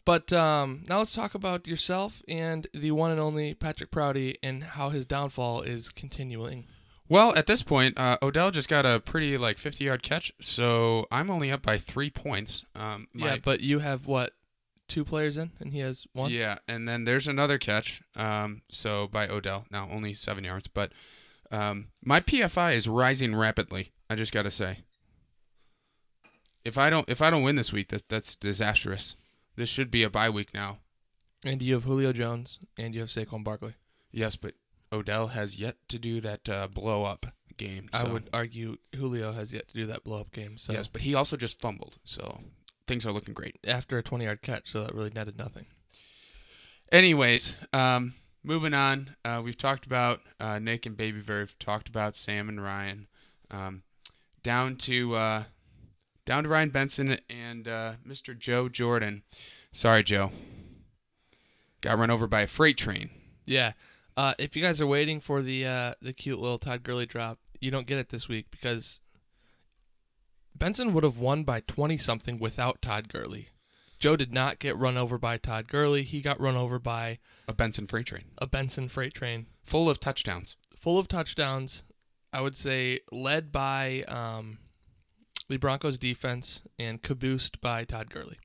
But 0.05 0.33
um, 0.33 0.85
now 0.89 0.99
let's 0.99 1.15
talk 1.15 1.35
about 1.35 1.67
yourself 1.67 2.23
and 2.29 2.67
the 2.75 2.91
one 2.91 3.11
and 3.11 3.21
only 3.21 3.55
Patrick 3.55 3.91
Prouty 3.91 4.37
and 4.43 4.63
how 4.65 4.91
his 4.91 5.07
downfall 5.07 5.63
is 5.63 5.89
continuing. 5.91 6.67
Well, 7.11 7.35
at 7.37 7.49
this 7.49 7.63
point, 7.63 7.99
uh, 7.99 8.19
Odell 8.23 8.53
just 8.53 8.69
got 8.69 8.87
a 8.87 9.01
pretty, 9.01 9.37
like, 9.37 9.59
50 9.59 9.85
yard 9.85 10.05
catch, 10.05 10.33
so 10.41 11.07
I'm 11.11 11.29
only 11.29 11.51
up 11.51 11.61
by 11.61 11.77
three 11.77 12.09
points. 12.09 12.65
Um, 12.77 13.09
yeah, 13.13 13.37
but 13.43 13.61
you 13.61 13.81
have 13.81 14.07
what 14.07 14.33
two 14.87 15.05
players 15.05 15.37
in, 15.37 15.51
and 15.59 15.73
he 15.73 15.81
has 15.81 16.07
one. 16.13 16.31
Yeah, 16.31 16.59
and 16.69 16.89
then 16.89 17.03
there's 17.03 17.27
another 17.27 17.59
catch. 17.59 18.01
Um, 18.15 18.63
so 18.71 19.09
by 19.09 19.27
Odell, 19.27 19.67
now 19.73 19.89
only 19.91 20.15
seven 20.15 20.45
yards, 20.45 20.69
but 20.69 20.93
um, 21.51 21.89
my 22.01 22.21
PFI 22.21 22.77
is 22.77 22.87
rising 22.89 23.35
rapidly. 23.35 23.91
I 24.09 24.15
just 24.15 24.33
gotta 24.33 24.51
say, 24.51 24.79
if 26.65 26.79
I 26.79 26.91
don't 26.91 27.09
if 27.09 27.21
I 27.21 27.29
don't 27.29 27.43
win 27.43 27.57
this 27.57 27.73
week, 27.73 27.89
that 27.89 28.09
that's 28.09 28.37
disastrous. 28.37 29.17
This 29.57 29.69
should 29.69 29.91
be 29.91 30.05
a 30.05 30.11
bye 30.11 30.31
week 30.31 30.55
now. 30.55 30.79
And 31.45 31.61
you 31.61 31.75
have 31.75 31.85
Julio 31.85 32.13
Jones, 32.13 32.61
and 32.79 32.95
you 32.95 33.01
have 33.01 33.11
Saquon 33.11 33.43
Barkley. 33.43 33.75
Yes, 34.13 34.37
but 34.37 34.55
Odell 34.93 35.29
has 35.29 35.59
yet 35.59 35.77
to 35.89 35.99
do 35.99 36.21
that 36.21 36.49
uh, 36.49 36.67
blow 36.69 37.05
up 37.05 37.27
game. 37.57 37.89
I 37.93 38.05
would 38.05 38.29
argue 38.33 38.79
Julio 38.95 39.33
has 39.33 39.53
yet 39.53 39.69
to 39.69 39.75
do 39.75 39.87
that 39.87 40.05
blow 40.05 40.21
up 40.21 40.33
game. 40.33 40.57
So 40.59 40.73
Yes, 40.73 40.89
but 40.89 41.03
he 41.03 41.15
also 41.15 41.37
just 41.37 41.61
fumbled, 41.61 41.99
so 42.05 42.41
things 42.87 43.07
are 43.07 43.13
looking 43.13 43.35
great. 43.35 43.59
after 43.67 43.99
a 43.99 44.03
20 44.03 44.25
yard 44.25 44.43
catch, 44.43 44.71
so 44.71 44.83
that 44.83 44.95
really 44.95 45.13
netted 45.15 45.39
nothing. 45.39 45.67
Anyways, 46.91 47.57
um, 47.73 48.15
moving 48.43 48.75
on. 48.75 49.15
Uh, 49.25 49.41
we've 49.45 49.57
talked 49.57 49.87
about 49.87 50.21
uh, 50.41 50.59
Nick 50.59 50.87
and 50.87 50.97
Baby 50.97 51.21
Bear. 51.21 51.41
We've 51.41 51.59
talked 51.59 51.89
about 51.89 52.17
Sam 52.17 52.49
and 52.49 52.63
Ryan. 52.63 53.07
Um, 53.51 53.83
down 54.43 54.77
to 54.77 55.15
uh, 55.15 55.43
down 56.25 56.45
to 56.45 56.49
Ryan 56.49 56.71
Benson 56.71 57.19
and 57.29 57.69
uh, 57.69 57.93
Mr. 58.07 58.37
Joe 58.37 58.69
Jordan. 58.69 59.23
Sorry, 59.73 60.03
Joe. 60.03 60.33
Got 61.81 61.99
run 61.99 62.11
over 62.11 62.27
by 62.27 62.43
a 62.43 62.47
freight 62.47 62.77
train. 62.77 63.11
Yeah. 63.47 63.73
Uh, 64.21 64.35
if 64.39 64.55
you 64.55 64.61
guys 64.61 64.83
are 64.83 64.87
waiting 64.87 65.19
for 65.19 65.41
the 65.41 65.67
uh, 65.67 65.95
the 66.03 66.13
cute 66.13 66.39
little 66.39 66.59
Todd 66.59 66.83
Gurley 66.83 67.07
drop, 67.07 67.39
you 67.59 67.71
don't 67.71 67.87
get 67.87 67.97
it 67.97 68.11
this 68.11 68.29
week 68.29 68.49
because 68.51 69.01
Benson 70.55 70.93
would 70.93 71.05
have 71.05 71.17
won 71.17 71.43
by 71.43 71.61
20 71.61 71.97
something 71.97 72.39
without 72.39 72.83
Todd 72.83 73.09
Gurley. 73.09 73.49
Joe 73.99 74.17
did 74.17 74.31
not 74.31 74.59
get 74.59 74.77
run 74.77 74.99
over 74.99 75.17
by 75.17 75.39
Todd 75.39 75.69
Gurley. 75.69 76.03
He 76.03 76.21
got 76.21 76.39
run 76.39 76.55
over 76.55 76.79
by 76.79 77.19
A 77.49 77.55
Benson 77.55 77.87
freight 77.87 78.05
train 78.05 78.25
a 78.37 78.47
Benson 78.47 78.89
freight 78.91 79.15
train 79.15 79.47
full 79.63 79.89
of 79.89 79.99
touchdowns. 79.99 80.59
full 80.77 80.99
of 80.99 81.09
touchdowns. 81.09 81.85
I 82.31 82.43
would 82.43 82.57
say 82.57 83.01
led 83.11 83.51
by 83.51 84.05
um, 84.07 84.59
the 85.49 85.57
Broncos 85.57 85.97
defense 85.97 86.61
and 86.79 87.01
caboosed 87.01 87.63
by 87.63 87.85
Todd 87.85 88.11
Gurley. 88.11 88.37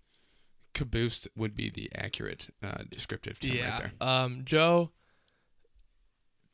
Caboosed 0.73 1.27
would 1.35 1.53
be 1.53 1.69
the 1.69 1.89
accurate 1.93 2.47
uh, 2.63 2.83
descriptive 2.89 3.41
term 3.41 3.51
right 3.51 3.77
there. 3.77 3.91
Um, 4.00 4.43
Joe, 4.45 4.91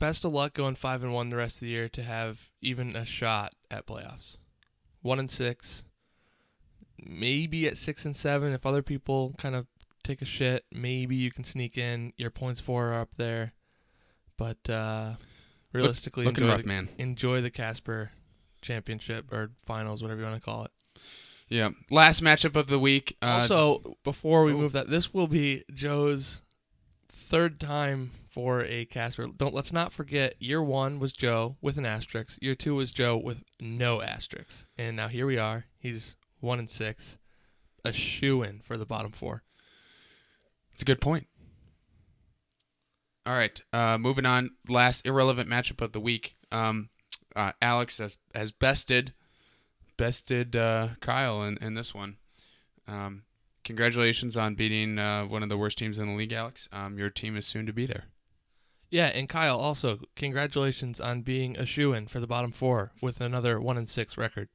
best 0.02 0.26
of 0.26 0.34
luck 0.34 0.54
going 0.54 0.74
five 0.74 1.04
and 1.04 1.14
one 1.14 1.30
the 1.30 1.38
rest 1.38 1.58
of 1.58 1.68
the 1.68 1.68
year 1.68 1.88
to 1.88 2.02
have 2.02 2.50
even 2.60 2.96
a 2.96 3.06
shot 3.06 3.54
at 3.70 3.86
playoffs. 3.86 4.40
One 5.04 5.20
and 5.20 5.30
six, 5.30 5.84
maybe 7.00 7.68
at 7.68 7.78
six 7.78 8.04
and 8.04 8.16
seven 8.16 8.52
if 8.52 8.66
other 8.66 8.82
people 8.82 9.36
kind 9.38 9.56
of 9.56 9.68
take 10.04 10.22
a 10.22 10.26
shit. 10.26 10.66
Maybe 10.74 11.16
you 11.16 11.32
can 11.32 11.44
sneak 11.44 11.78
in. 11.78 12.14
Your 12.18 12.32
points 12.32 12.60
for 12.60 12.90
are 12.90 13.00
up 13.00 13.16
there, 13.16 13.54
but 14.38 14.70
uh, 14.70 15.14
realistically, 15.72 16.26
Looking 16.26 16.44
enjoy 16.46 16.54
rough, 16.54 16.64
the, 16.64 16.68
man. 16.68 16.90
enjoy 16.98 17.42
the 17.42 17.52
Casper 17.52 18.12
Championship 18.62 19.32
or 19.32 19.52
finals, 19.64 20.02
whatever 20.02 20.22
you 20.22 20.28
want 20.28 20.42
to 20.42 20.46
call 20.46 20.66
it. 20.66 20.72
Yeah. 21.48 21.70
Last 21.92 22.24
matchup 22.24 22.56
of 22.56 22.68
the 22.68 22.80
week. 22.80 23.18
Uh, 23.22 23.26
also, 23.42 23.98
before 24.04 24.46
we 24.46 24.54
oh. 24.54 24.58
move 24.58 24.72
that, 24.72 24.90
this 24.90 25.14
will 25.14 25.28
be 25.28 25.64
Joe's 25.72 26.42
third 27.10 27.60
time 27.60 28.12
for 28.32 28.64
a 28.64 28.86
Casper. 28.86 29.28
Don't 29.28 29.54
let's 29.54 29.74
not 29.74 29.92
forget. 29.92 30.36
Year 30.40 30.64
one 30.64 31.00
was 31.00 31.12
Joe 31.12 31.58
with 31.62 31.78
an 31.78 31.86
asterisk. 31.86 32.42
Year 32.42 32.56
two 32.56 32.76
was 32.76 32.92
Joe 32.92 33.18
with 33.18 33.44
no 33.60 34.02
asterisks. 34.02 34.66
And 34.78 34.96
now 34.96 35.10
here 35.10 35.28
we 35.28 35.38
are. 35.38 35.66
He's 35.78 36.16
one 36.40 36.58
and 36.58 36.70
six, 36.70 37.18
a 37.84 37.92
shoe 37.92 38.42
in 38.42 38.62
for 38.62 38.78
the 38.78 38.86
bottom 38.86 39.12
four. 39.12 39.44
It's 40.72 40.82
a 40.82 40.86
good 40.86 41.02
point. 41.02 41.28
All 43.26 43.34
right, 43.34 43.62
uh, 43.72 43.98
moving 44.00 44.26
on. 44.26 44.52
Last 44.68 45.06
irrelevant 45.06 45.48
matchup 45.48 45.82
of 45.82 45.92
the 45.92 46.00
week. 46.00 46.36
Um, 46.52 46.90
uh, 47.36 47.52
Alex 47.62 48.00
has, 48.00 48.18
has 48.34 48.52
bested 48.52 49.14
bested 49.98 50.56
uh, 50.56 50.88
Kyle 51.02 51.44
in, 51.44 51.58
in 51.62 51.76
this 51.76 51.94
one. 51.94 52.18
Um, 52.88 53.24
congratulations 53.64 54.36
on 54.36 54.56
beating 54.56 54.98
uh, 54.98 55.26
one 55.26 55.44
of 55.44 55.50
the 55.50 55.58
worst 55.58 55.78
teams 55.78 56.00
in 56.00 56.08
the 56.08 56.16
league, 56.16 56.34
Alex. 56.34 56.68
Um, 56.72 56.98
your 56.98 57.12
team 57.12 57.38
is 57.38 57.46
soon 57.46 57.68
to 57.68 57.74
be 57.74 57.86
there. 57.86 58.06
Yeah, 58.92 59.08
and 59.08 59.28
Kyle 59.30 59.58
also 59.58 60.00
congratulations 60.16 61.00
on 61.00 61.22
being 61.22 61.58
a 61.58 61.66
shoe 61.66 61.94
in 61.94 62.08
for 62.08 62.20
the 62.20 62.28
bottom 62.28 62.52
four 62.52 62.92
with 63.02 63.22
another 63.22 63.60
one 63.60 63.78
and 63.78 63.88
six 63.90 64.18
record. 64.18 64.50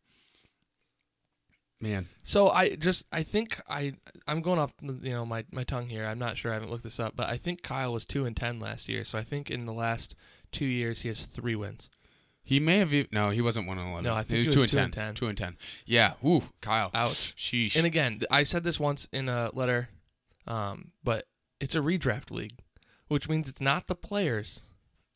Man, 1.79 2.07
So 2.23 2.49
I 2.49 2.75
just 2.75 3.05
I 3.13 3.23
think 3.23 3.61
I 3.69 3.93
I'm 4.27 4.41
going 4.41 4.59
off 4.59 4.73
you 4.81 5.11
know 5.13 5.27
my 5.27 5.45
my 5.53 5.63
tongue 5.63 5.89
here. 5.91 6.07
I'm 6.07 6.19
not 6.19 6.39
sure. 6.39 6.51
I 6.51 6.55
haven't 6.55 6.71
looked 6.71 6.85
this 6.85 6.99
up, 6.99 7.15
but 7.15 7.29
I 7.29 7.37
think 7.37 7.63
Kyle 7.63 7.93
was 7.93 8.07
two 8.07 8.25
and 8.25 8.35
ten 8.35 8.59
last 8.59 8.89
year. 8.89 9.05
So 9.05 9.19
I 9.19 9.23
think 9.23 9.51
in 9.51 9.67
the 9.67 9.75
last 9.75 10.15
two 10.53 10.65
years 10.65 11.03
he 11.03 11.09
has 11.09 11.27
three 11.27 11.55
wins. 11.55 11.91
he 12.43 12.59
may 12.61 12.79
have. 12.79 12.95
e- 12.95 13.09
No, 13.13 13.29
he 13.29 13.43
wasn't 13.43 13.67
one 13.67 13.77
and 13.79 13.89
eleven. 13.89 14.05
No, 14.05 14.15
I 14.15 14.23
think 14.23 14.31
he 14.31 14.39
was, 14.39 14.49
he 14.49 14.55
two, 14.55 14.61
was 14.63 14.63
and, 14.63 14.71
two 14.71 14.77
10. 14.77 14.85
and 14.85 14.95
10. 14.95 15.15
Two 15.17 15.27
and 15.29 15.37
ten. 15.39 15.57
Yeah. 15.85 16.15
Ooh, 16.25 16.45
Kyle. 16.63 16.91
Ouch. 16.95 17.37
Sheesh. 17.37 17.77
And 17.77 17.85
again, 17.85 18.21
I 18.31 18.45
said 18.45 18.65
this 18.65 18.81
once 18.81 19.07
in 19.13 19.29
a 19.29 19.51
letter, 19.53 19.91
um, 20.47 20.93
but 21.05 21.27
it's 21.61 21.75
a 21.75 21.81
redraft 21.81 22.31
league, 22.31 22.57
which 23.09 23.29
means 23.29 23.49
it's 23.49 23.61
not 23.61 23.87
the 23.87 23.95
players, 23.95 24.63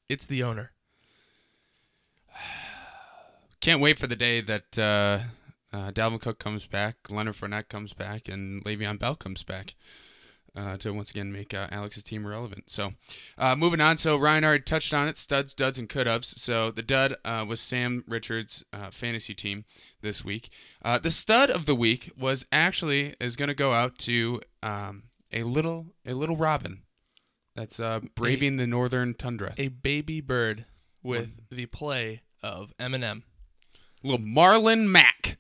it's 0.09 0.27
the 0.27 0.43
owner. 0.43 0.73
Can't 3.61 3.81
wait 3.81 3.99
for 3.99 4.07
the 4.07 4.17
day 4.17 4.41
that 4.41 4.79
uh, 4.79 5.21
uh, 5.73 5.91
Dalvin 5.91 6.21
Cook 6.21 6.39
comes 6.39 6.67
back, 6.67 6.97
Leonard 7.11 7.35
Fournette 7.35 7.69
comes 7.69 7.93
back, 7.93 8.29
and 8.29 8.65
Le'Veon 8.65 8.99
Bell 8.99 9.15
comes 9.15 9.43
back 9.43 9.75
uh, 10.57 10.77
to 10.79 10.93
once 10.93 11.11
again 11.11 11.33
make 11.33 11.55
uh, 11.55 11.69
Alex's 11.71 12.03
team 12.03 12.27
relevant. 12.27 12.71
So, 12.71 12.93
uh, 13.39 13.57
moving 13.57 13.81
on. 13.81 13.97
So 13.97 14.17
Ryan 14.17 14.45
already 14.45 14.65
touched 14.65 14.93
on 14.93 15.09
it: 15.09 15.17
studs, 15.17 15.55
duds, 15.55 15.79
and 15.79 15.89
could 15.89 16.07
haves. 16.07 16.41
So 16.41 16.71
the 16.71 16.83
dud 16.83 17.17
uh, 17.25 17.45
was 17.49 17.61
Sam 17.61 18.05
Richards' 18.07 18.65
uh, 18.73 18.91
fantasy 18.91 19.35
team 19.35 19.65
this 20.01 20.25
week. 20.25 20.51
Uh, 20.83 20.99
the 20.99 21.11
stud 21.11 21.51
of 21.51 21.67
the 21.67 21.75
week 21.75 22.11
was 22.19 22.47
actually 22.51 23.15
is 23.21 23.37
going 23.37 23.49
to 23.49 23.55
go 23.55 23.73
out 23.73 23.99
to 23.99 24.41
um, 24.63 25.05
a 25.33 25.45
little 25.45 25.87
a 26.07 26.15
little 26.15 26.37
Robin 26.37 26.83
that's 27.61 27.79
uh, 27.79 28.01
braving 28.15 28.57
the 28.57 28.67
northern 28.67 29.13
tundra. 29.13 29.53
A 29.59 29.69
baby 29.69 30.23
bird 30.23 30.65
with 31.03 31.43
the 31.51 31.67
play 31.67 32.23
of 32.43 32.73
Eminem. 32.79 33.23
little 34.03 34.25
Marlon 34.25 34.89
Mack. 34.89 35.37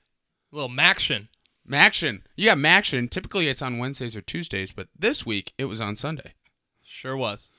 Little 0.52 0.68
Maction. 0.68 1.28
Maction. 1.66 2.20
Yeah, 2.36 2.54
Maction. 2.54 3.08
Typically 3.08 3.48
it's 3.48 3.62
on 3.62 3.78
Wednesdays 3.78 4.16
or 4.16 4.20
Tuesdays, 4.20 4.70
but 4.70 4.88
this 4.98 5.24
week 5.24 5.54
it 5.56 5.64
was 5.64 5.80
on 5.80 5.96
Sunday. 5.96 6.34
Sure 6.82 7.16
was. 7.16 7.50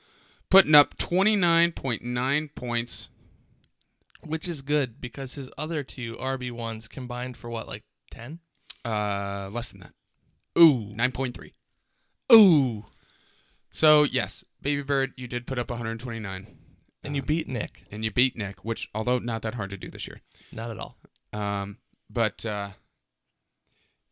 Putting 0.48 0.76
up 0.76 0.96
29.9 0.96 2.54
points. 2.54 3.10
Which 4.24 4.46
is 4.46 4.62
good 4.62 5.00
because 5.00 5.34
his 5.34 5.50
other 5.58 5.82
two 5.82 6.14
RB1s 6.14 6.88
combined 6.88 7.36
for 7.36 7.50
what, 7.50 7.66
like 7.66 7.82
10? 8.12 8.38
Uh, 8.84 9.50
less 9.50 9.72
than 9.72 9.80
that. 9.80 9.94
Ooh. 10.56 10.94
9.3. 10.94 11.50
Ooh. 12.32 12.84
So, 13.72 14.04
yes, 14.04 14.44
Baby 14.62 14.82
Bird, 14.82 15.12
you 15.16 15.26
did 15.28 15.46
put 15.46 15.58
up 15.58 15.70
129. 15.70 16.46
And 17.04 17.16
you 17.16 17.22
Um, 17.22 17.26
beat 17.26 17.48
Nick. 17.48 17.82
and 17.90 18.04
you 18.04 18.10
beat 18.12 18.36
Nick, 18.36 18.64
which, 18.64 18.88
although 18.94 19.18
not 19.18 19.42
that 19.42 19.54
hard 19.54 19.70
to 19.70 19.76
do 19.76 19.90
this 19.90 20.06
year. 20.06 20.20
Not 20.52 20.70
at 20.70 20.78
all. 20.78 20.96
Um, 21.32 21.78
but, 22.08 22.46
uh, 22.46 22.70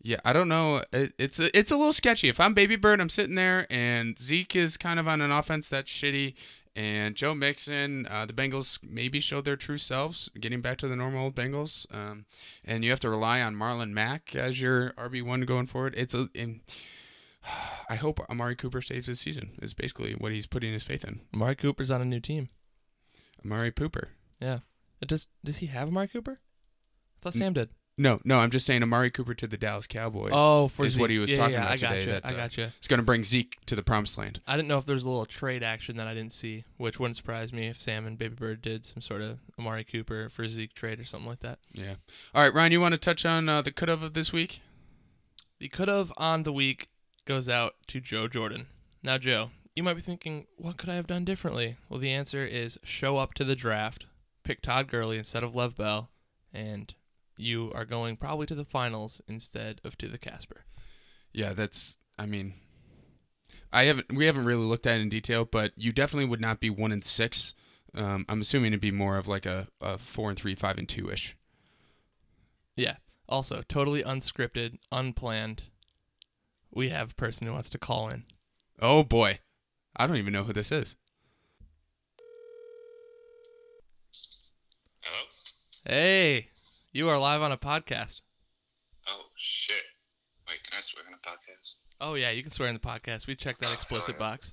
yeah, 0.03 0.19
I 0.25 0.33
don't 0.33 0.49
know. 0.49 0.83
It, 0.93 1.13
it's 1.19 1.39
a, 1.39 1.57
it's 1.57 1.71
a 1.71 1.77
little 1.77 1.93
sketchy. 1.93 2.29
If 2.29 2.41
I'm 2.41 2.55
Baby 2.55 2.77
Bird, 2.77 3.01
I'm 3.01 3.09
sitting 3.11 3.35
there, 3.37 3.67
and 3.71 4.19
Zeke 4.19 4.57
is 4.57 4.77
kind 4.77 4.99
of 4.99 5.07
on 5.07 5.21
an 5.21 5.31
offense 5.31 5.69
that's 5.69 5.93
shitty, 5.93 6.35
and 6.75 7.15
Joe 7.17 7.35
Mixon, 7.35 8.07
uh, 8.09 8.25
the 8.27 8.33
Bengals 8.33 8.79
maybe 8.83 9.21
showed 9.21 9.45
their 9.45 9.57
true 9.57 9.77
selves, 9.79 10.31
getting 10.41 10.61
back 10.63 10.79
to 10.79 10.89
the 10.89 10.97
normal 10.97 11.25
old 11.25 11.35
Bengals. 11.35 11.87
Um, 11.95 12.25
and 12.65 12.83
you 12.85 12.91
have 12.91 13.01
to 13.01 13.11
rely 13.11 13.43
on 13.43 13.55
Marlon 13.55 13.91
Mack 13.91 14.35
as 14.35 14.61
your 14.61 14.93
RB 14.93 15.23
one 15.23 15.43
going 15.43 15.67
forward. 15.67 15.95
It's 15.97 16.15
a, 16.15 16.29
and 16.35 16.61
I 17.89 17.97
hope 17.97 18.21
Amari 18.31 18.55
Cooper 18.57 18.81
saves 18.83 19.07
his 19.07 19.21
season. 19.21 19.53
Is 19.63 19.75
basically 19.75 20.13
what 20.15 20.33
he's 20.33 20.47
putting 20.47 20.73
his 20.73 20.85
faith 20.85 21.05
in. 21.05 21.21
Amari 21.35 21.57
Cooper's 21.57 21.91
on 21.91 22.01
a 22.01 22.05
new 22.05 22.21
team. 22.21 22.49
Amari 23.45 23.73
Pooper. 23.73 24.09
Yeah. 24.41 24.61
Uh, 25.03 25.07
Does 25.07 25.29
does 25.45 25.59
he 25.59 25.67
have 25.67 25.89
Amari 25.89 26.09
Cooper? 26.09 26.39
I 26.41 27.23
thought 27.23 27.35
N- 27.37 27.41
Sam 27.41 27.53
did. 27.55 27.71
No, 27.99 28.19
no, 28.25 28.39
I'm 28.39 28.51
just 28.51 28.65
saying 28.65 28.83
Amari 28.83 29.11
Cooper 29.11 29.35
to 29.35 29.47
the 29.47 29.59
Dallas 29.59 29.87
Cowboys. 29.87 30.31
Oh, 30.35 30.69
for 30.69 30.87
is 30.87 30.99
what 30.99 31.11
he 31.11 31.19
was 31.19 31.31
Yeah, 31.31 31.37
talking 31.39 31.53
yeah, 31.55 31.61
about 31.61 31.73
I 31.73 31.77
today. 31.77 31.89
Gotcha. 31.99 32.11
that, 32.13 32.25
I 32.25 32.29
uh, 32.29 32.37
gotcha. 32.37 32.73
It's 32.79 32.89
going 32.89 32.99
to 32.99 33.05
bring 33.05 33.25
Zeke 33.25 33.59
to 33.67 33.77
the 33.77 33.83
promised 33.83 34.17
land. 34.17 34.41
I 34.47 34.57
didn't 34.57 34.69
know 34.69 34.79
if 34.79 34.87
there 34.87 34.95
was 34.95 35.05
a 35.05 35.09
little 35.11 35.27
trade 35.27 35.63
action 35.63 35.99
that 35.99 36.07
I 36.07 36.15
didn't 36.15 36.33
see, 36.33 36.65
which 36.79 36.99
wouldn't 36.99 37.17
surprise 37.17 37.53
me 37.53 37.67
if 37.67 37.77
Sam 37.77 38.07
and 38.07 38.17
Baby 38.17 38.37
Bird 38.37 38.63
did 38.63 38.87
some 38.87 39.03
sort 39.03 39.21
of 39.21 39.41
Amari 39.59 39.85
Cooper 39.85 40.31
for 40.31 40.49
Zeke 40.49 40.73
trade 40.73 40.99
or 40.99 41.05
something 41.05 41.29
like 41.29 41.41
that. 41.41 41.59
Yeah. 41.75 41.97
All 42.35 42.43
right, 42.43 42.55
Ryan, 42.55 42.73
you 42.73 42.81
want 42.81 42.95
to 42.95 43.01
touch 43.01 43.27
on 43.27 43.51
uh, 43.51 43.61
the 43.61 43.73
could 43.73 43.91
of 43.91 44.15
this 44.15 44.33
week? 44.33 44.61
The 45.59 45.69
could 45.69 45.89
have 45.89 46.11
on 46.17 46.45
the 46.45 46.55
week 46.55 46.89
goes 47.31 47.49
out 47.49 47.77
to 47.87 48.01
Joe 48.01 48.27
Jordan. 48.27 48.67
Now, 49.05 49.17
Joe, 49.17 49.53
you 49.77 49.85
might 49.85 49.95
be 49.95 50.01
thinking, 50.01 50.49
what 50.57 50.77
could 50.77 50.89
I 50.89 50.97
have 50.97 51.07
done 51.07 51.25
differently? 51.25 51.77
Well, 51.89 52.01
the 52.01 52.11
answer 52.11 52.45
is 52.45 52.77
show 52.83 53.19
up 53.19 53.35
to 53.35 53.45
the 53.45 53.55
draft, 53.55 54.07
pick 54.43 54.61
Todd 54.61 54.89
Gurley 54.89 55.17
instead 55.17 55.45
of 55.45 55.55
Lev 55.55 55.77
Bell, 55.77 56.11
and 56.53 56.93
you 57.39 57.71
are 57.73 57.85
going 57.85 58.17
probably 58.17 58.47
to 58.47 58.57
the 58.57 58.65
finals 58.65 59.23
instead 59.29 59.81
of 59.85 59.97
to 59.99 60.09
the 60.09 60.19
Casper. 60.19 60.65
Yeah, 61.33 61.53
that's. 61.53 61.99
I 62.19 62.27
mean, 62.27 62.55
I 63.73 63.85
haven't. 63.85 64.13
We 64.13 64.27
haven't 64.27 64.45
really 64.45 64.67
looked 64.67 64.89
at 64.89 64.99
it 64.99 65.03
in 65.03 65.09
detail, 65.09 65.45
but 65.45 65.71
you 65.77 65.93
definitely 65.93 66.29
would 66.29 66.41
not 66.41 66.59
be 66.59 66.69
one 66.69 66.91
and 66.91 67.05
six. 67.05 67.55
Um, 67.95 68.27
I'm 68.29 68.41
assuming 68.41 68.73
it'd 68.73 68.81
be 68.81 68.91
more 68.91 69.17
of 69.19 69.29
like 69.29 69.47
a, 69.47 69.69
a 69.81 69.99
four 69.99 70.31
and 70.31 70.39
three, 70.39 70.57
five 70.57 70.79
and 70.79 70.89
two 70.89 71.09
ish. 71.09 71.37
Yeah. 72.75 72.97
Also, 73.29 73.63
totally 73.69 74.03
unscripted, 74.03 74.79
unplanned. 74.91 75.63
We 76.73 76.91
have 76.91 77.13
a 77.13 77.15
person 77.15 77.47
who 77.47 77.53
wants 77.53 77.69
to 77.71 77.79
call 77.79 78.09
in. 78.09 78.25
Oh 78.81 79.03
boy, 79.03 79.41
I 79.97 80.07
don't 80.07 80.17
even 80.17 80.33
know 80.33 80.45
who 80.45 80.53
this 80.53 80.71
is. 80.71 80.97
Hello? 85.03 85.25
Hey, 85.85 86.49
you 86.93 87.09
are 87.09 87.19
live 87.19 87.43
on 87.43 87.51
a 87.51 87.57
podcast. 87.57 88.21
Oh, 89.09 89.27
shit. 89.35 89.83
Wait, 90.49 90.63
can 90.63 90.79
I 90.79 90.81
swear 90.81 91.05
on 91.09 91.15
a 91.15 91.17
podcast? 91.17 91.77
Oh 92.01 92.15
yeah, 92.15 92.31
you 92.31 92.43
can 92.43 92.53
swear 92.53 92.69
in 92.69 92.75
the 92.75 92.81
podcast. 92.81 93.27
We 93.27 93.35
checked 93.35 93.61
that 93.61 93.71
oh, 93.71 93.75
explicit 93.75 94.19
box. 94.19 94.53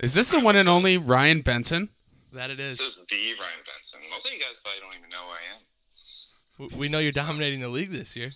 Is 0.00 0.14
this 0.14 0.30
the 0.30 0.40
one 0.40 0.54
and 0.56 0.68
only 0.68 0.96
Ryan 0.96 1.40
Benson? 1.40 1.90
That 2.32 2.50
it 2.50 2.60
is. 2.60 2.78
This 2.78 2.86
is. 2.86 2.96
is 2.98 3.06
the 3.08 3.40
Ryan 3.40 3.60
Benson. 3.66 4.00
Most 4.10 4.26
of 4.26 4.32
you 4.32 4.38
guys 4.38 4.60
probably 4.62 4.80
don't 4.80 4.96
even 4.96 5.10
know 5.10 5.16
who 5.18 6.66
I 6.68 6.70
am. 6.74 6.78
We 6.78 6.88
know 6.88 6.98
you're 6.98 7.12
dominating 7.12 7.60
the 7.60 7.68
league 7.68 7.90
this 7.90 8.16
year. 8.16 8.30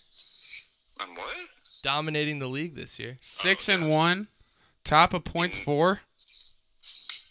I'm 1.00 1.14
what? 1.14 1.37
Dominating 1.82 2.38
the 2.38 2.46
league 2.46 2.74
this 2.74 2.98
year. 2.98 3.16
Six 3.20 3.68
and 3.68 3.88
one, 3.90 4.28
top 4.84 5.14
of 5.14 5.24
points 5.24 5.56
for. 5.56 6.00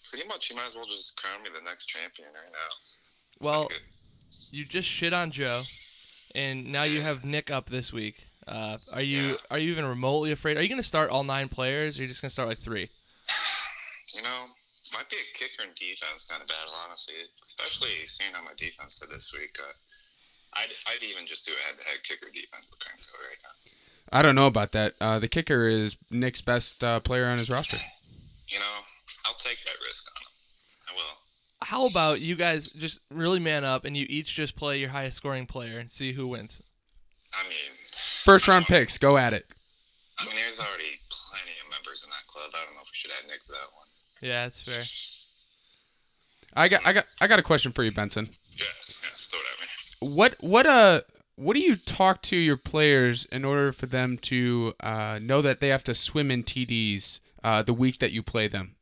Pretty 0.10 0.28
much, 0.28 0.50
you 0.50 0.56
might 0.56 0.68
as 0.68 0.76
well 0.76 0.86
just 0.86 1.16
crown 1.22 1.42
me 1.42 1.50
the 1.54 1.64
next 1.64 1.86
champion 1.86 2.28
right 2.34 2.52
now. 2.52 3.46
Well, 3.46 3.70
you 4.52 4.66
just 4.66 4.88
shit 4.88 5.14
on 5.14 5.32
Joe, 5.32 5.62
and 6.36 6.72
now 6.72 6.84
you 6.84 7.02
have 7.02 7.24
Nick 7.24 7.50
up 7.50 7.70
this 7.70 7.94
week. 7.94 8.28
Uh, 8.48 8.78
are 8.94 9.02
you 9.02 9.38
are 9.50 9.58
you 9.58 9.72
even 9.72 9.86
remotely 9.86 10.32
afraid? 10.32 10.58
Are 10.58 10.62
you 10.62 10.68
going 10.68 10.82
to 10.82 10.88
start 10.88 11.10
all 11.10 11.24
nine 11.24 11.48
players, 11.48 11.98
or 11.98 12.02
are 12.02 12.04
you 12.04 12.08
just 12.10 12.22
going 12.22 12.30
to 12.30 12.34
start 12.34 12.50
like 12.50 12.58
three? 12.58 12.90
You 14.14 14.24
know, 14.24 14.44
might 14.94 15.08
be 15.08 15.16
a 15.16 15.28
kicker 15.32 15.64
and 15.64 15.74
defense 15.76 16.28
kind 16.28 16.44
of 16.44 16.48
battle, 16.52 16.76
honestly. 16.84 17.16
Especially 17.42 18.04
seeing 18.06 18.36
how 18.36 18.44
my 18.44 18.52
defense 18.58 19.00
did 19.00 19.10
this 19.10 19.32
week. 19.32 19.56
Uh, 19.56 19.72
I'd, 20.60 20.72
I'd 20.92 21.04
even 21.04 21.24
just 21.24 21.48
do 21.48 21.56
a 21.56 21.62
head-to-head 21.64 22.04
kicker 22.04 22.28
defense 22.28 22.68
with 22.68 22.80
Kremko 22.84 23.16
right 23.24 23.40
now. 23.40 23.56
I 24.12 24.22
don't 24.22 24.36
know 24.36 24.48
about 24.48 24.72
that. 24.74 24.94
Uh, 25.00 25.20
the 25.20 25.28
kicker 25.28 25.68
is 25.68 25.96
Nick's 26.10 26.42
best 26.42 26.84
uh, 26.84 27.00
player 27.00 27.28
on 27.28 27.38
his 27.38 27.50
roster. 27.50 27.78
You 28.48 28.60
know, 28.60 28.66
I'll 29.26 29.36
take 29.36 29.58
that 29.66 29.76
risk 29.86 30.12
on 30.16 30.22
him. 30.22 30.28
I 30.90 30.94
will. 30.94 31.18
How 31.62 31.88
about 31.88 32.20
you 32.20 32.36
guys 32.36 32.70
just 32.70 33.02
really 33.10 33.40
man 33.40 33.64
up 33.64 33.86
and 33.86 33.96
you 33.96 34.06
each 34.10 34.36
just 34.36 34.56
play 34.56 34.80
your 34.80 34.90
highest 34.90 35.18
scoring 35.18 35.46
player 35.46 35.80
and 35.80 35.92
see 35.92 36.12
who 36.12 36.28
wins? 36.28 36.62
I 37.34 37.44
mean, 37.44 37.72
First 38.24 38.48
round 38.48 38.66
picks, 38.66 38.98
go 38.98 39.18
at 39.18 39.34
it. 39.34 39.46
I 40.20 40.26
mean, 40.26 40.36
there's 40.36 40.60
already 40.60 41.00
plenty 41.10 41.54
of 41.64 41.72
members 41.72 42.04
in 42.04 42.10
that 42.12 42.28
club. 42.28 42.52
I 42.54 42.66
don't 42.66 42.76
know 42.76 42.82
if 42.82 42.90
we 42.92 42.94
should 42.94 43.12
add 43.12 43.28
Nick 43.28 43.44
to 43.46 43.52
that 43.52 43.68
one. 43.76 43.88
Yeah, 44.22 44.44
that's 44.44 44.62
fair. 44.62 44.84
I 46.54 46.68
got, 46.68 46.86
I 46.86 46.94
got, 46.94 47.06
I 47.20 47.28
got 47.28 47.40
a 47.40 47.44
question 47.44 47.72
for 47.72 47.84
you, 47.84 47.92
Benson. 47.92 48.30
Yes, 48.52 49.02
yes, 49.04 49.32
throw 49.32 49.40
it 49.40 49.46
at 49.54 50.10
me. 50.12 50.16
What, 50.16 50.36
what, 50.42 50.66
uh, 50.68 51.02
what 51.36 51.56
do 51.56 51.62
you 51.62 51.76
talk 51.76 52.22
to 52.24 52.36
your 52.36 52.58
players 52.58 53.26
in 53.26 53.46
order 53.46 53.72
for 53.72 53.86
them 53.86 54.18
to 54.30 54.74
uh, 54.80 55.20
know 55.22 55.42
that 55.42 55.60
they 55.60 55.70
have 55.70 55.84
to 55.86 55.96
swim 55.96 56.30
in 56.30 56.44
TDs 56.44 57.20
uh, 57.44 57.64
the 57.64 57.74
week 57.74 58.00
that 58.00 58.12
you 58.12 58.22
play 58.22 58.48
them? 58.48 58.76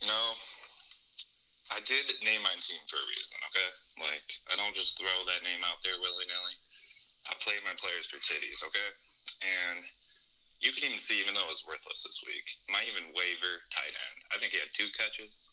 You 0.00 0.08
know, 0.08 0.28
I 1.72 1.80
did 1.84 2.12
name 2.22 2.42
my 2.42 2.54
team 2.60 2.80
for 2.86 2.96
a 2.96 3.06
reason, 3.10 3.38
okay? 3.50 3.70
Like, 4.12 4.28
I 4.52 4.56
don't 4.56 4.76
just 4.76 4.98
throw 4.98 5.16
that 5.26 5.42
name 5.42 5.60
out 5.66 5.80
there 5.82 5.98
willy 6.00 6.24
nilly. 6.28 6.56
I 7.26 7.34
play 7.42 7.58
my 7.66 7.74
players 7.74 8.06
for 8.06 8.22
titties, 8.22 8.62
okay? 8.62 8.90
And 9.42 9.82
you 10.60 10.72
can 10.72 10.84
even 10.84 10.98
see, 10.98 11.20
even 11.20 11.34
though 11.34 11.44
it 11.44 11.52
was 11.52 11.66
worthless 11.66 12.06
this 12.06 12.24
week, 12.26 12.46
my 12.70 12.80
even 12.86 13.12
waiver 13.12 13.54
tight 13.68 13.92
end. 13.92 14.18
I 14.32 14.38
think 14.38 14.52
he 14.54 14.62
had 14.62 14.72
two 14.72 14.88
catches, 14.96 15.52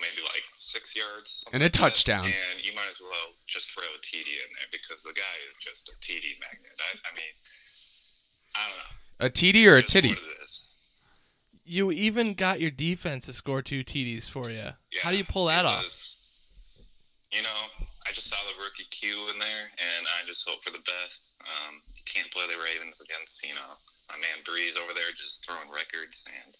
maybe 0.00 0.22
like 0.22 0.42
six 0.52 0.94
yards. 0.96 1.44
And 1.52 1.62
a 1.62 1.66
like 1.66 1.72
that. 1.72 1.78
touchdown. 1.78 2.24
And 2.24 2.64
you 2.64 2.72
might 2.74 2.88
as 2.88 3.00
well 3.02 3.34
just 3.46 3.70
throw 3.72 3.84
a 3.84 4.00
TD 4.00 4.26
in 4.26 4.50
there 4.58 4.70
because 4.72 5.02
the 5.02 5.12
guy 5.14 5.36
is 5.48 5.56
just 5.56 5.88
a 5.90 5.96
TD 6.00 6.40
magnet. 6.40 6.72
I, 6.78 6.98
I 7.06 7.10
mean, 7.14 7.34
I 8.56 8.60
don't 8.68 8.78
know. 8.78 9.26
A 9.26 9.30
TD 9.30 9.66
or 9.70 9.76
a 9.78 9.82
titty? 9.82 10.10
what 10.10 10.18
it 10.18 10.44
is. 10.44 10.64
You 11.64 11.90
even 11.92 12.32
got 12.34 12.60
your 12.60 12.70
defense 12.70 13.26
to 13.26 13.32
score 13.34 13.60
two 13.60 13.84
TDs 13.84 14.28
for 14.28 14.48
you. 14.48 14.56
Yeah, 14.56 15.00
How 15.02 15.10
do 15.10 15.18
you 15.18 15.24
pull 15.24 15.46
that 15.46 15.64
off? 15.66 15.82
was- 15.82 16.14
you 17.30 17.42
know, 17.42 17.60
I 18.08 18.12
just 18.16 18.30
saw 18.32 18.40
the 18.48 18.56
rookie 18.64 18.88
Q 18.88 19.28
in 19.28 19.38
there, 19.38 19.68
and 19.68 20.02
I 20.16 20.24
just 20.24 20.48
hope 20.48 20.64
for 20.64 20.72
the 20.72 20.80
best. 20.80 21.34
Um, 21.44 21.76
you 21.92 22.00
can't 22.08 22.30
play 22.32 22.46
the 22.48 22.56
Ravens 22.56 23.04
against, 23.04 23.44
you 23.46 23.52
know, 23.52 23.76
my 24.08 24.16
man 24.16 24.40
Brees 24.48 24.80
over 24.80 24.94
there 24.96 25.12
just 25.12 25.44
throwing 25.44 25.68
records, 25.68 26.24
and 26.24 26.56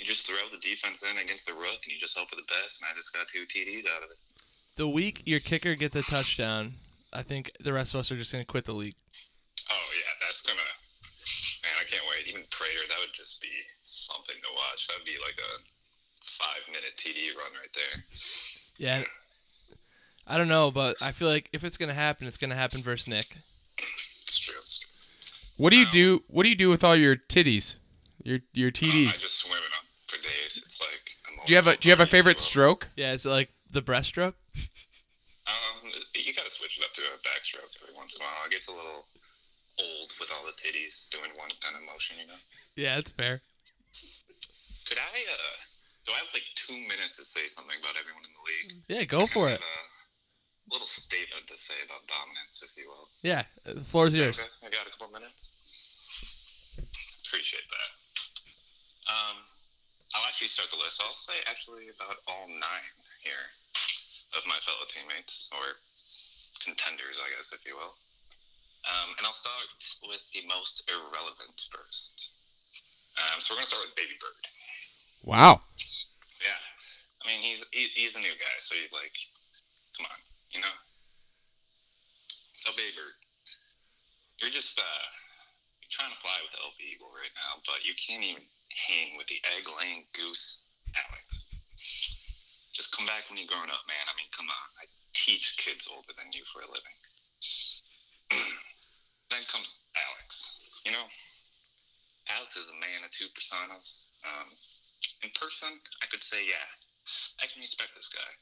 you 0.00 0.06
just 0.06 0.26
throw 0.26 0.36
the 0.50 0.56
defense 0.58 1.04
in 1.04 1.18
against 1.22 1.46
the 1.46 1.52
rook, 1.52 1.80
and 1.84 1.92
you 1.92 1.98
just 2.00 2.16
hope 2.18 2.30
for 2.30 2.36
the 2.36 2.48
best. 2.48 2.80
And 2.80 2.88
I 2.90 2.96
just 2.96 3.12
got 3.12 3.28
two 3.28 3.44
TDs 3.44 3.84
out 3.96 4.02
of 4.02 4.10
it. 4.10 4.16
The 4.76 4.88
week 4.88 5.22
your 5.26 5.40
kicker 5.40 5.74
gets 5.74 5.94
a 5.94 6.02
touchdown, 6.02 6.74
I 7.12 7.22
think 7.22 7.52
the 7.60 7.72
rest 7.74 7.92
of 7.94 8.00
us 8.00 8.10
are 8.10 8.16
just 8.16 8.32
gonna 8.32 8.46
quit 8.46 8.64
the 8.64 8.72
league. 8.72 8.94
Oh 9.70 9.88
yeah, 9.94 10.12
that's 10.26 10.40
gonna. 10.42 10.58
Man, 11.62 11.72
I 11.78 11.84
can't 11.84 12.02
wait. 12.08 12.28
Even 12.28 12.44
Prater, 12.50 12.80
that 12.88 12.96
would 13.00 13.12
just 13.12 13.42
be 13.42 13.48
something 13.82 14.36
to 14.36 14.48
watch. 14.56 14.88
That'd 14.88 15.04
be 15.04 15.18
like 15.22 15.38
a 15.38 15.52
five-minute 16.42 16.96
TD 16.96 17.36
run 17.36 17.52
right 17.60 17.68
there. 17.74 18.02
Yeah. 18.78 19.02
I 20.26 20.38
don't 20.38 20.48
know, 20.48 20.70
but 20.70 20.96
I 21.02 21.12
feel 21.12 21.28
like 21.28 21.50
if 21.52 21.62
it's 21.64 21.76
gonna 21.76 21.92
happen, 21.92 22.26
it's 22.26 22.38
gonna 22.38 22.54
happen 22.54 22.82
versus 22.82 23.06
Nick. 23.08 23.26
It's 24.22 24.38
true. 24.38 24.54
It's 24.64 24.78
true. 24.78 24.88
What 25.58 25.70
do 25.70 25.76
you 25.76 25.86
do? 25.92 26.22
What 26.28 26.44
do 26.44 26.48
you 26.48 26.54
do 26.56 26.70
with 26.70 26.82
all 26.84 26.96
your 26.96 27.16
titties? 27.16 27.74
Your 28.22 28.38
your 28.54 28.68
Um, 28.68 28.72
I 28.76 28.78
TDs? 28.78 29.20
just 29.20 29.40
swim 29.40 29.58
in 29.58 29.70
them 29.70 29.84
for 30.06 30.16
days. 30.22 30.56
It's 30.62 30.80
like. 30.80 31.16
I'm 31.28 31.39
Do 31.50 31.54
you 31.54 31.58
have 31.58 31.66
a 31.66 31.74
Do 31.74 31.88
you 31.88 31.90
have 31.90 31.98
a 31.98 32.06
favorite 32.06 32.38
stroke? 32.38 32.86
Yeah, 32.94 33.10
is 33.10 33.26
it 33.26 33.30
like 33.34 33.50
the 33.74 33.82
breaststroke? 33.82 34.38
Um, 34.54 35.90
you 36.14 36.30
gotta 36.30 36.46
switch 36.48 36.78
it 36.78 36.84
up 36.86 36.94
to 36.94 37.02
a 37.02 37.18
backstroke 37.26 37.74
every 37.82 37.90
once 37.98 38.14
in 38.14 38.22
a 38.22 38.24
while. 38.24 38.46
It 38.46 38.52
gets 38.54 38.68
a 38.68 38.70
little 38.70 39.02
old 39.82 40.14
with 40.22 40.30
all 40.30 40.46
the 40.46 40.54
titties 40.54 41.10
doing 41.10 41.26
one 41.34 41.50
kind 41.58 41.74
of 41.74 41.82
motion, 41.90 42.22
you 42.22 42.28
know. 42.30 42.38
Yeah, 42.76 43.02
it's 43.02 43.10
fair. 43.10 43.42
Could 44.86 44.98
I? 45.02 45.26
uh 45.26 45.58
Do 46.06 46.12
I 46.14 46.22
have 46.22 46.30
like 46.30 46.46
two 46.54 46.78
minutes 46.86 47.18
to 47.18 47.26
say 47.26 47.50
something 47.50 47.82
about 47.82 47.98
everyone 47.98 48.22
in 48.22 48.30
the 48.30 48.44
league? 48.46 48.70
Yeah, 48.86 49.02
go 49.10 49.26
for 49.26 49.50
it. 49.50 49.58
have 49.58 49.66
a 49.66 50.70
little 50.70 50.86
statement 50.86 51.50
to 51.50 51.56
say 51.58 51.82
about 51.82 52.06
dominance, 52.06 52.62
if 52.62 52.78
you 52.78 52.86
will. 52.86 53.10
Yeah, 53.26 53.42
the 53.66 53.82
floor 53.82 54.06
is 54.06 54.14
Is 54.14 54.20
yours. 54.22 54.38
Okay, 54.38 54.70
I 54.70 54.70
got 54.70 54.86
a 54.86 54.90
couple 54.94 55.10
minutes. 55.18 55.50
Appreciate 57.26 57.66
that. 57.66 57.90
Um, 59.10 59.42
I'll 60.14 60.26
actually 60.26 60.50
start 60.50 60.70
the 60.74 60.82
list. 60.82 60.98
I'll 60.98 61.14
say 61.14 61.38
actually 61.46 61.86
about 61.94 62.18
all 62.26 62.50
nine 62.50 62.94
here 63.22 63.46
of 64.34 64.42
my 64.46 64.58
fellow 64.66 64.82
teammates 64.90 65.50
or 65.54 65.78
contenders, 66.66 67.18
I 67.18 67.30
guess, 67.36 67.54
if 67.54 67.62
you 67.62 67.78
will. 67.78 67.94
Um, 68.90 69.14
and 69.18 69.26
I'll 69.26 69.36
start 69.36 69.70
with 70.08 70.24
the 70.32 70.42
most 70.48 70.88
irrelevant 70.90 71.68
first. 71.70 72.32
Um, 73.20 73.38
so 73.38 73.52
we're 73.52 73.62
gonna 73.62 73.70
start 73.70 73.86
with 73.86 73.94
Baby 73.94 74.16
Bird. 74.18 74.44
Wow. 75.22 75.60
Yeah, 76.40 76.60
I 77.20 77.22
mean 77.28 77.44
he's 77.44 77.62
he, 77.70 77.92
he's 77.94 78.16
a 78.16 78.24
new 78.24 78.32
guy, 78.32 78.56
so 78.58 78.74
you 78.74 78.88
like, 78.96 79.12
come 79.94 80.08
on, 80.08 80.18
you 80.50 80.60
know. 80.64 80.76
So 82.56 82.72
Baby 82.72 82.96
Bird, 82.96 83.16
you're 84.40 84.54
just 84.54 84.80
uh, 84.80 85.04
you're 85.84 85.92
trying 85.92 86.16
to 86.16 86.20
fly 86.24 86.34
with 86.40 86.56
the 86.56 86.64
LV 86.64 86.80
Eagle 86.80 87.12
right 87.12 87.34
now, 87.36 87.60
but 87.68 87.84
you 87.84 87.92
can't 88.00 88.24
even 88.24 88.42
hang 88.70 89.16
with 89.16 89.26
the 89.26 89.40
egg-laying 89.56 90.06
goose, 90.14 90.66
Alex. 90.96 91.54
Just 92.72 92.96
come 92.96 93.06
back 93.06 93.28
when 93.28 93.38
you're 93.38 93.50
grown 93.50 93.70
up, 93.70 93.84
man. 93.86 94.06
I 94.06 94.14
mean, 94.16 94.30
come 94.32 94.48
on. 94.48 94.68
I 94.80 94.86
teach 95.12 95.58
kids 95.58 95.88
older 95.90 96.14
than 96.16 96.32
you 96.32 96.42
for 96.48 96.62
a 96.62 96.70
living. 96.70 96.98
then 99.30 99.44
comes 99.50 99.84
Alex. 99.98 100.64
You 100.86 100.92
know, 100.92 101.06
Alex 102.38 102.56
is 102.56 102.70
a 102.70 102.78
man 102.80 103.04
of 103.04 103.10
two 103.10 103.28
personas. 103.34 104.06
Um, 104.24 104.48
in 105.22 105.30
person, 105.34 105.68
I 106.02 106.06
could 106.06 106.22
say, 106.22 106.40
yeah, 106.46 106.68
I 107.42 107.46
can 107.50 107.60
respect 107.60 107.92
this 107.94 108.08
guy. 108.08 108.32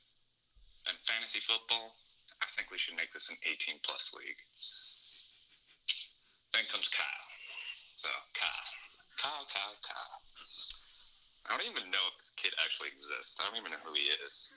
In 0.90 0.96
fantasy 1.04 1.40
football, 1.40 1.96
I 2.42 2.46
think 2.56 2.70
we 2.70 2.78
should 2.78 2.96
make 2.96 3.12
this 3.12 3.30
an 3.30 3.36
18 3.42 3.80
plus 3.82 4.14
league. 4.14 4.40
Then 6.54 6.64
comes 6.70 6.88
Kyle. 6.88 7.28
So, 7.92 8.08
Kyle. 8.34 8.67
Kyle, 9.28 9.44
Kyle, 9.52 9.76
Kyle. 9.84 10.20
I 11.44 11.60
don't 11.60 11.68
even 11.68 11.84
know 11.92 12.04
if 12.08 12.16
this 12.16 12.32
kid 12.40 12.56
actually 12.64 12.88
exists. 12.88 13.36
I 13.36 13.44
don't 13.44 13.60
even 13.60 13.76
know 13.76 13.82
who 13.84 13.92
he 13.92 14.08
is. 14.24 14.56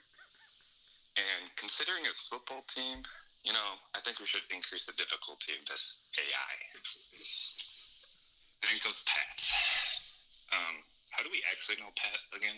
And 1.12 1.52
considering 1.60 2.00
his 2.08 2.16
football 2.32 2.64
team, 2.72 3.04
you 3.44 3.52
know, 3.52 3.68
I 3.92 4.00
think 4.00 4.16
we 4.16 4.24
should 4.24 4.48
increase 4.48 4.88
the 4.88 4.96
difficulty 4.96 5.52
of 5.60 5.68
this 5.68 6.00
AI. 6.16 6.52
Then 8.64 8.80
comes 8.80 9.04
Pat. 9.04 9.36
Um, 10.56 10.80
how 11.12 11.20
do 11.20 11.28
we 11.28 11.44
actually 11.52 11.76
know 11.76 11.92
Pat 11.92 12.16
again? 12.32 12.56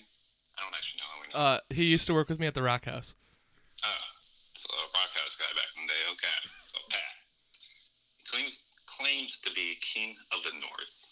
I 0.55 0.63
don't 0.63 0.77
actually 0.79 1.03
know 1.03 1.11
how 1.11 1.19
we 1.19 1.27
know. 1.35 1.39
Uh, 1.39 1.59
he 1.75 1.91
used 1.91 2.07
to 2.07 2.15
work 2.15 2.31
with 2.31 2.39
me 2.39 2.47
at 2.47 2.55
the 2.55 2.63
Rock 2.63 2.87
House. 2.87 3.19
Oh, 3.83 4.07
so 4.55 4.71
Rockhouse 4.95 5.35
guy 5.35 5.51
back 5.59 5.67
in 5.75 5.83
the 5.83 5.91
day. 5.91 6.03
Okay, 6.15 6.39
so 6.71 6.79
Pat 6.95 7.15
claims 8.31 8.71
claims 8.87 9.41
to 9.43 9.51
be 9.51 9.75
king 9.81 10.15
of 10.31 10.45
the 10.45 10.55
North, 10.63 11.09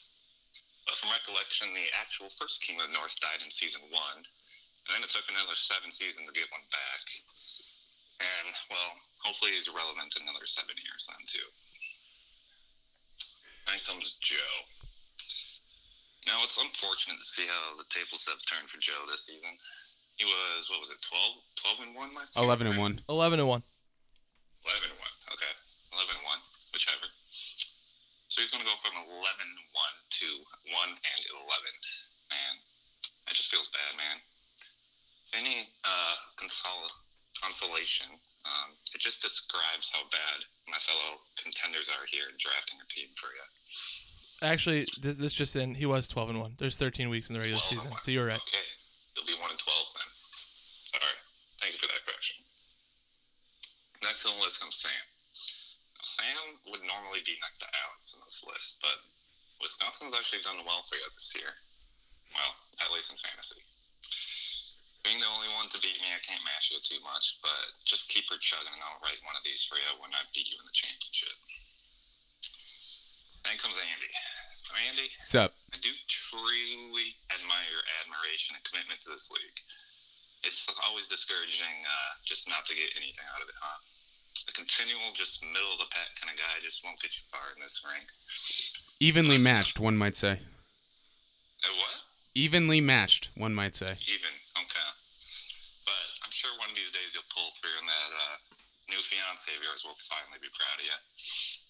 from 1.03 1.11
recollection, 1.11 1.67
the 1.75 1.91
actual 1.99 2.31
first 2.39 2.63
King 2.63 2.79
of 2.79 2.87
the 2.87 2.95
North 2.95 3.19
died 3.19 3.43
in 3.43 3.51
season 3.51 3.83
one, 3.91 4.23
and 4.23 4.91
then 4.95 5.03
it 5.03 5.11
took 5.11 5.27
another 5.27 5.59
seven 5.59 5.91
seasons 5.91 6.31
to 6.31 6.33
get 6.33 6.47
one 6.55 6.63
back. 6.71 7.05
And 8.23 8.55
well, 8.71 8.95
hopefully 9.27 9.51
he's 9.59 9.67
relevant 9.67 10.15
another 10.15 10.47
seven 10.47 10.79
years 10.79 11.11
then 11.11 11.27
too. 11.27 11.49
Then 13.67 13.83
comes 13.83 14.15
Joe. 14.23 14.55
Now 16.31 16.39
it's 16.47 16.63
unfortunate 16.63 17.19
to 17.19 17.27
see 17.27 17.51
how 17.51 17.83
the 17.83 17.89
tables 17.91 18.23
have 18.31 18.39
turned 18.47 18.71
for 18.71 18.79
Joe 18.79 19.03
this 19.11 19.27
season. 19.27 19.51
He 20.23 20.23
was 20.23 20.71
what 20.71 20.79
was 20.79 20.95
it 20.95 21.03
12, 21.03 21.83
12 21.83 21.87
and 21.91 21.93
one 21.99 22.15
last 22.15 22.39
year? 22.39 22.47
Eleven 22.47 22.71
and 22.71 22.79
one. 22.79 23.03
Eleven 23.11 23.43
and 23.43 23.51
one. 23.51 23.67
Eleven 24.63 24.87
and 24.95 25.01
one. 25.03 25.15
Okay, 25.35 25.51
eleven 25.99 26.15
and 26.15 26.27
one, 26.31 26.39
whichever. 26.71 27.11
So 28.31 28.39
he's 28.39 28.55
gonna 28.55 28.63
go 28.63 28.79
from 28.87 29.03
11 29.03 29.19
and 29.19 29.67
one 29.75 29.97
2, 30.23 30.39
1, 30.71 30.89
and 30.95 31.21
11. 31.35 31.51
Man, 32.31 32.55
It 33.27 33.35
just 33.35 33.51
feels 33.51 33.67
bad, 33.75 33.99
man. 33.99 34.17
Any 35.35 35.67
uh, 35.83 36.15
consol- 36.39 36.95
consolation, 37.43 38.07
um, 38.47 38.71
it 38.95 39.01
just 39.01 39.19
describes 39.23 39.91
how 39.91 40.07
bad 40.15 40.47
my 40.71 40.79
fellow 40.79 41.19
contenders 41.43 41.91
are 41.91 42.07
here 42.07 42.31
in 42.31 42.37
drafting 42.39 42.79
a 42.79 42.87
team 42.87 43.11
for 43.19 43.35
you. 43.35 43.47
Actually, 44.47 44.87
this, 45.01 45.19
this 45.19 45.35
just 45.35 45.57
in, 45.57 45.75
he 45.75 45.87
was 45.87 46.07
12 46.07 46.31
and 46.31 46.41
1. 46.41 46.55
There's 46.59 46.77
13 46.77 47.11
weeks 47.11 47.31
in 47.31 47.35
the 47.35 47.41
regular 47.41 47.63
season, 47.63 47.91
so 47.99 48.11
you're 48.11 48.27
right. 48.27 48.39
Okay. 48.39 48.67
He'll 49.15 49.27
be 49.27 49.35
1 49.39 49.51
and 49.51 49.59
12 49.59 49.59
then. 49.99 50.11
All 50.99 51.03
right. 51.03 51.23
Thank 51.59 51.75
you 51.75 51.81
for 51.83 51.91
that 51.91 52.03
correction. 52.07 52.43
Next 54.03 54.27
on 54.27 54.39
the 54.39 54.43
list 54.43 54.61
comes 54.61 54.77
Sam. 54.79 55.05
Sam 56.03 56.59
would 56.71 56.83
normally 56.87 57.23
be 57.27 57.39
next 57.43 57.63
to 57.63 57.69
Alex 57.87 58.15
on 58.19 58.23
this 58.27 58.43
list, 58.47 58.83
but 58.83 58.99
Wisconsin's 59.63 60.13
actually 60.13 60.43
done 60.43 60.59
well 60.67 60.83
for 60.85 60.99
you 60.99 61.07
this 61.15 61.33
year. 61.39 61.55
Well, 62.35 62.53
at 62.83 62.91
least 62.91 63.15
in 63.15 63.19
fantasy. 63.23 63.63
Being 65.07 65.23
the 65.23 65.31
only 65.31 65.51
one 65.59 65.71
to 65.71 65.79
beat 65.83 65.99
me, 65.99 66.11
I 66.15 66.23
can't 66.23 66.43
mash 66.47 66.71
you 66.71 66.79
too 66.83 66.99
much, 67.03 67.39
but 67.43 67.75
just 67.87 68.11
keep 68.11 68.27
her 68.31 68.39
chugging 68.39 68.71
and 68.71 68.83
I'll 68.83 69.03
write 69.03 69.23
one 69.27 69.35
of 69.35 69.43
these 69.43 69.67
for 69.67 69.79
you 69.79 69.91
when 69.99 70.15
I 70.15 70.23
beat 70.31 70.47
you 70.51 70.59
in 70.59 70.67
the 70.67 70.75
championship. 70.75 71.35
Then 73.43 73.59
comes 73.59 73.79
Andy. 73.79 74.11
So, 74.55 74.71
Andy, 74.87 75.11
What's 75.19 75.35
up? 75.35 75.55
I 75.75 75.79
do 75.83 75.91
truly 76.07 77.19
admire 77.35 77.69
your 77.75 77.83
admiration 78.03 78.55
and 78.55 78.63
commitment 78.63 79.03
to 79.03 79.11
this 79.11 79.27
league. 79.35 79.59
It's 80.47 80.71
always 80.87 81.11
discouraging 81.11 81.77
uh, 81.83 82.13
just 82.23 82.47
not 82.47 82.63
to 82.71 82.75
get 82.75 82.95
anything 82.95 83.27
out 83.35 83.43
of 83.43 83.51
it, 83.51 83.59
huh? 83.59 83.79
A 84.49 84.53
continual, 84.53 85.13
just 85.15 85.45
middle 85.45 85.73
of 85.75 85.79
the 85.79 85.91
pack 85.91 86.15
kind 86.19 86.33
of 86.33 86.39
guy 86.39 86.59
just 86.63 86.85
won't 86.85 87.01
get 87.01 87.15
you 87.15 87.23
far 87.31 87.55
in 87.55 87.63
this 87.63 87.85
ring. 87.87 88.03
Evenly 88.99 89.39
matched, 89.39 89.79
one 89.79 89.97
might 89.97 90.17
say. 90.17 90.43
Uh, 91.63 91.75
what? 91.79 91.97
Evenly 92.35 92.81
matched, 92.81 93.31
one 93.37 93.55
might 93.55 93.75
say. 93.77 93.95
Even. 94.09 94.35
Okay. 94.59 94.91
But 95.87 96.07
I'm 96.27 96.35
sure 96.35 96.51
one 96.59 96.71
of 96.71 96.77
these 96.77 96.91
days 96.91 97.15
you'll 97.15 97.29
pull 97.31 97.51
through 97.61 97.77
and 97.79 97.89
that 97.89 98.11
uh, 98.11 98.37
new 98.91 99.03
fiance 99.07 99.47
of 99.55 99.63
yours 99.63 99.87
will 99.87 99.99
finally 100.11 100.43
be 100.43 100.51
proud 100.51 100.79
of 100.81 100.87
you. 100.91 100.99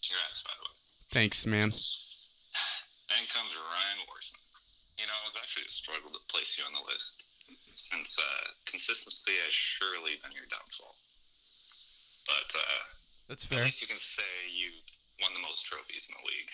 Congrats, 0.01 0.41
by 0.43 0.55
the 0.57 0.65
way. 0.65 0.77
Thanks, 1.13 1.45
man. 1.45 1.71
Then 3.13 3.25
comes 3.29 3.53
Ryan 3.53 4.01
Warson. 4.09 4.41
You 4.97 5.05
know, 5.05 5.19
it 5.21 5.29
was 5.29 5.37
actually 5.37 5.69
a 5.69 5.73
struggle 5.73 6.09
to 6.09 6.23
place 6.33 6.57
you 6.57 6.65
on 6.65 6.73
the 6.73 6.85
list 6.89 7.29
since 7.75 8.17
uh, 8.17 8.45
consistency 8.65 9.37
has 9.45 9.53
surely 9.53 10.17
been 10.23 10.33
your 10.33 10.49
downfall. 10.49 10.97
But 12.27 12.53
uh, 12.59 12.61
That's 13.29 13.45
at 13.45 13.55
fair. 13.55 13.65
least 13.65 13.81
you 13.83 13.89
can 13.89 13.99
say 13.99 14.23
you 14.55 14.71
won 15.21 15.33
the 15.35 15.41
most 15.43 15.65
trophies 15.67 16.09
in 16.11 16.15
the 16.23 16.29
league. 16.29 16.51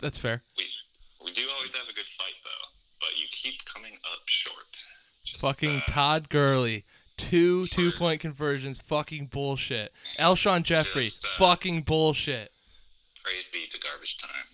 That's 0.00 0.18
fair. 0.18 0.42
We 0.56 0.64
we 1.24 1.32
do 1.32 1.42
always 1.56 1.74
have 1.76 1.88
a 1.88 1.92
good 1.92 2.06
fight 2.18 2.34
though, 2.44 2.68
but 3.00 3.10
you 3.18 3.26
keep 3.30 3.64
coming 3.64 3.94
up 4.12 4.20
short. 4.26 4.84
Just, 5.24 5.40
Fucking 5.42 5.76
uh, 5.76 5.80
Todd 5.88 6.28
Gurley. 6.28 6.84
Two 7.16 7.66
two 7.66 7.90
point 7.92 8.20
conversions. 8.20 8.80
Fucking 8.80 9.26
bullshit. 9.26 9.92
Alshon 10.18 10.62
Jeffery. 10.62 11.04
Just, 11.04 11.24
uh, 11.24 11.28
Fucking 11.38 11.82
bullshit. 11.82 12.50
praise 13.22 13.50
be 13.50 13.66
to 13.66 13.78
garbage 13.78 14.16
time. 14.18 14.46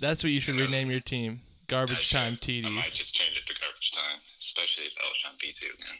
That's 0.00 0.24
what 0.24 0.32
you 0.32 0.40
should 0.40 0.58
rename 0.58 0.86
your 0.88 1.00
team. 1.00 1.42
Garbage 1.66 1.98
should- 1.98 2.16
time 2.16 2.38
I 2.42 2.70
might 2.70 2.84
just 2.84 3.14
change 3.14 3.36
it 3.38 3.46
to 3.46 3.54
garbage 3.60 3.92
time, 3.92 4.18
especially 4.38 4.84
if 4.86 4.94
Alshon 4.96 5.38
beats 5.38 5.62
you 5.62 5.68
again. 5.74 5.98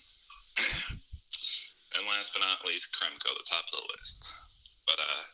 And 2.01 2.09
last 2.09 2.33
but 2.33 2.41
not 2.41 2.65
least, 2.65 2.97
Kremko, 2.97 3.29
the 3.37 3.45
top 3.45 3.69
of 3.69 3.77
the 3.77 3.87
list. 3.93 4.25
But 4.89 4.97
uh, 4.97 5.25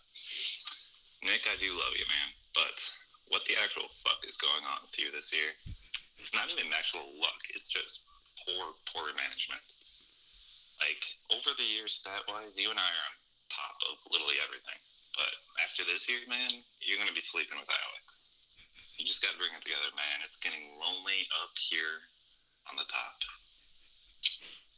Nick, 1.23 1.47
I 1.47 1.55
do 1.63 1.71
love 1.71 1.95
you, 1.95 2.07
man. 2.11 2.29
But 2.59 2.75
what 3.31 3.47
the 3.47 3.55
actual 3.63 3.87
fuck 4.03 4.19
is 4.27 4.35
going 4.35 4.67
on 4.67 4.83
with 4.83 4.99
you 4.99 5.15
this 5.15 5.31
year? 5.31 5.55
It's 6.19 6.35
not 6.35 6.51
even 6.51 6.67
actual 6.75 7.07
luck. 7.23 7.39
It's 7.55 7.71
just 7.71 8.11
poor, 8.43 8.75
poor 8.91 9.15
management. 9.15 9.63
Like 10.83 11.03
over 11.31 11.55
the 11.55 11.71
years, 11.71 11.95
stat 12.03 12.27
wise, 12.27 12.59
you 12.59 12.69
and 12.69 12.83
I 12.83 12.91
are 12.91 13.07
on 13.15 13.17
top 13.49 13.77
of 13.87 14.03
literally 14.11 14.43
everything. 14.43 14.81
But 15.15 15.33
after 15.63 15.87
this 15.87 16.11
year, 16.11 16.21
man, 16.29 16.51
you're 16.83 16.99
gonna 16.99 17.17
be 17.17 17.25
sleeping 17.25 17.57
with 17.57 17.71
Alex. 17.71 18.43
You 18.99 19.07
just 19.07 19.23
gotta 19.23 19.39
bring 19.39 19.55
it 19.55 19.63
together, 19.63 19.89
man. 19.95 20.19
It's 20.27 20.37
getting 20.37 20.77
lonely 20.77 21.31
up 21.41 21.55
here 21.57 22.05
on 22.69 22.77
the 22.77 22.85
top. 22.91 23.17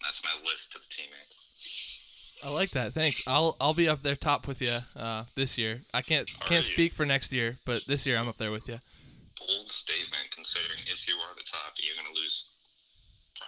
That's 0.08 0.24
my 0.24 0.32
list 0.50 0.74
of 0.74 0.88
teammates. 0.88 2.40
I 2.42 2.48
like 2.48 2.70
that. 2.70 2.92
Thanks. 2.94 3.20
I'll 3.26 3.56
I'll 3.60 3.74
be 3.74 3.90
up 3.90 4.02
there 4.02 4.16
top 4.16 4.46
with 4.48 4.62
you 4.62 4.74
uh, 4.96 5.24
this 5.36 5.58
year. 5.58 5.80
I 5.92 6.00
can't 6.00 6.26
Are 6.40 6.46
can't 6.48 6.66
you? 6.66 6.72
speak 6.72 6.92
for 6.94 7.04
next 7.04 7.30
year, 7.30 7.58
but 7.66 7.84
this 7.86 8.06
year 8.06 8.16
I'm 8.16 8.26
up 8.26 8.38
there 8.38 8.50
with 8.50 8.66
you. 8.68 8.78
Bold 9.38 9.70
statement, 9.70 10.28
considering 10.30 10.80
if 10.86 11.06
you 11.06 11.14
are 11.16 11.34
the 11.34 11.44
top, 11.44 11.74
you're 11.76 11.94
gonna 12.02 12.14
lose 12.16 12.52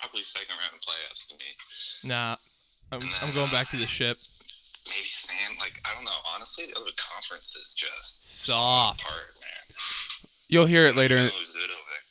probably 0.03 0.23
second 0.23 0.55
round 0.61 0.75
of 0.75 0.81
playoffs 0.83 1.29
to 1.29 1.35
me. 1.37 2.13
Nah, 2.13 2.37
I'm 2.93 3.01
I'm 3.27 3.33
going 3.35 3.51
back 3.51 3.71
to 3.71 3.79
the 3.79 3.87
ship. 3.87 4.19
Maybe 4.87 5.07
Sam. 5.07 5.57
Like 5.59 5.81
I 5.91 5.95
don't 5.95 6.05
know. 6.05 6.21
Honestly, 6.35 6.67
the 6.67 6.77
other 6.79 6.91
conference 6.99 7.55
is 7.57 7.75
just 7.75 8.43
Soft. 8.45 9.01
apart, 9.01 9.33
man. 9.41 9.77
You'll 10.49 10.67
hear 10.67 10.85
it 10.87 10.95
later. 10.97 11.17
You 11.17 11.25
know 11.25 11.31
who's 11.39 11.53
good 11.53 11.71
over 11.71 11.89
there. 11.89 12.05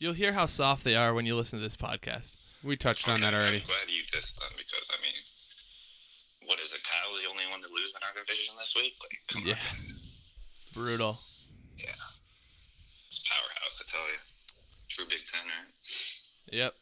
You'll 0.00 0.14
hear 0.14 0.32
how 0.32 0.46
soft 0.46 0.82
they 0.82 0.96
are 0.96 1.14
when 1.14 1.24
you 1.26 1.36
listen 1.36 1.58
to 1.60 1.62
this 1.62 1.76
podcast. 1.76 2.34
We 2.62 2.76
touched 2.76 3.08
on 3.08 3.20
that 3.22 3.32
Okay, 3.34 3.36
already. 3.42 3.56
I'm 3.58 3.66
glad 3.66 3.88
you 3.88 4.02
dissed 4.12 4.38
them 4.38 4.50
because 4.56 4.90
I 4.92 5.00
mean, 5.02 5.14
what 6.46 6.60
is 6.60 6.72
it? 6.72 6.80
Kyle 6.84 7.16
the 7.22 7.28
only 7.30 7.44
one 7.50 7.60
to 7.62 7.68
lose 7.72 7.96
in 7.96 8.02
our 8.06 8.12
division 8.14 8.54
this 8.58 8.74
week? 8.76 8.94
Like, 9.00 9.18
come 9.28 9.46
Yeah. 9.46 9.54
on. 9.54 9.88
Brutal. 10.74 11.18
yeah. 11.78 11.86
It's 13.08 13.26
powerhouse, 13.28 13.82
I 13.82 13.90
tell 13.90 14.06
you. 14.12 14.18
True 14.88 15.04
Big 15.08 15.24
Ten, 15.24 15.40
right? 15.46 15.68
Yep. 16.52 16.74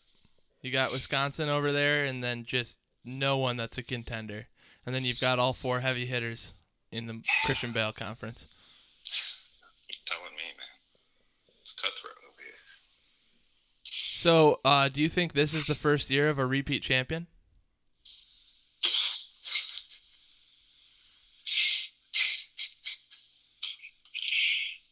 You 0.63 0.73
got 0.73 0.91
Wisconsin 0.93 1.49
over 1.49 1.71
there, 1.73 2.05
and 2.07 2.23
then 2.25 2.45
just 2.45 2.79
no 3.05 3.37
one 3.39 3.57
that's 3.57 3.79
a 3.79 3.83
contender. 3.83 4.49
And 4.85 4.95
then 4.95 5.05
you've 5.05 5.21
got 5.21 5.39
all 5.39 5.53
four 5.53 5.81
heavy 5.81 6.07
hitters 6.07 6.55
in 6.91 7.07
the 7.07 7.23
Christian 7.45 7.73
Bale 7.73 7.93
Conference. 7.93 8.49
You're 9.89 9.99
telling 10.07 10.35
me, 10.35 10.43
man. 10.57 10.67
It's 11.63 11.75
cutthroat 11.75 12.17
over 12.27 12.43
here. 12.43 12.59
So, 14.19 14.59
uh, 14.65 14.89
do 14.89 15.01
you 15.01 15.09
think 15.09 15.33
this 15.33 15.55
is 15.55 15.67
the 15.67 15.77
first 15.77 16.11
year 16.11 16.29
of 16.29 16.41
a 16.41 16.45
repeat 16.45 16.83
champion? 16.83 17.29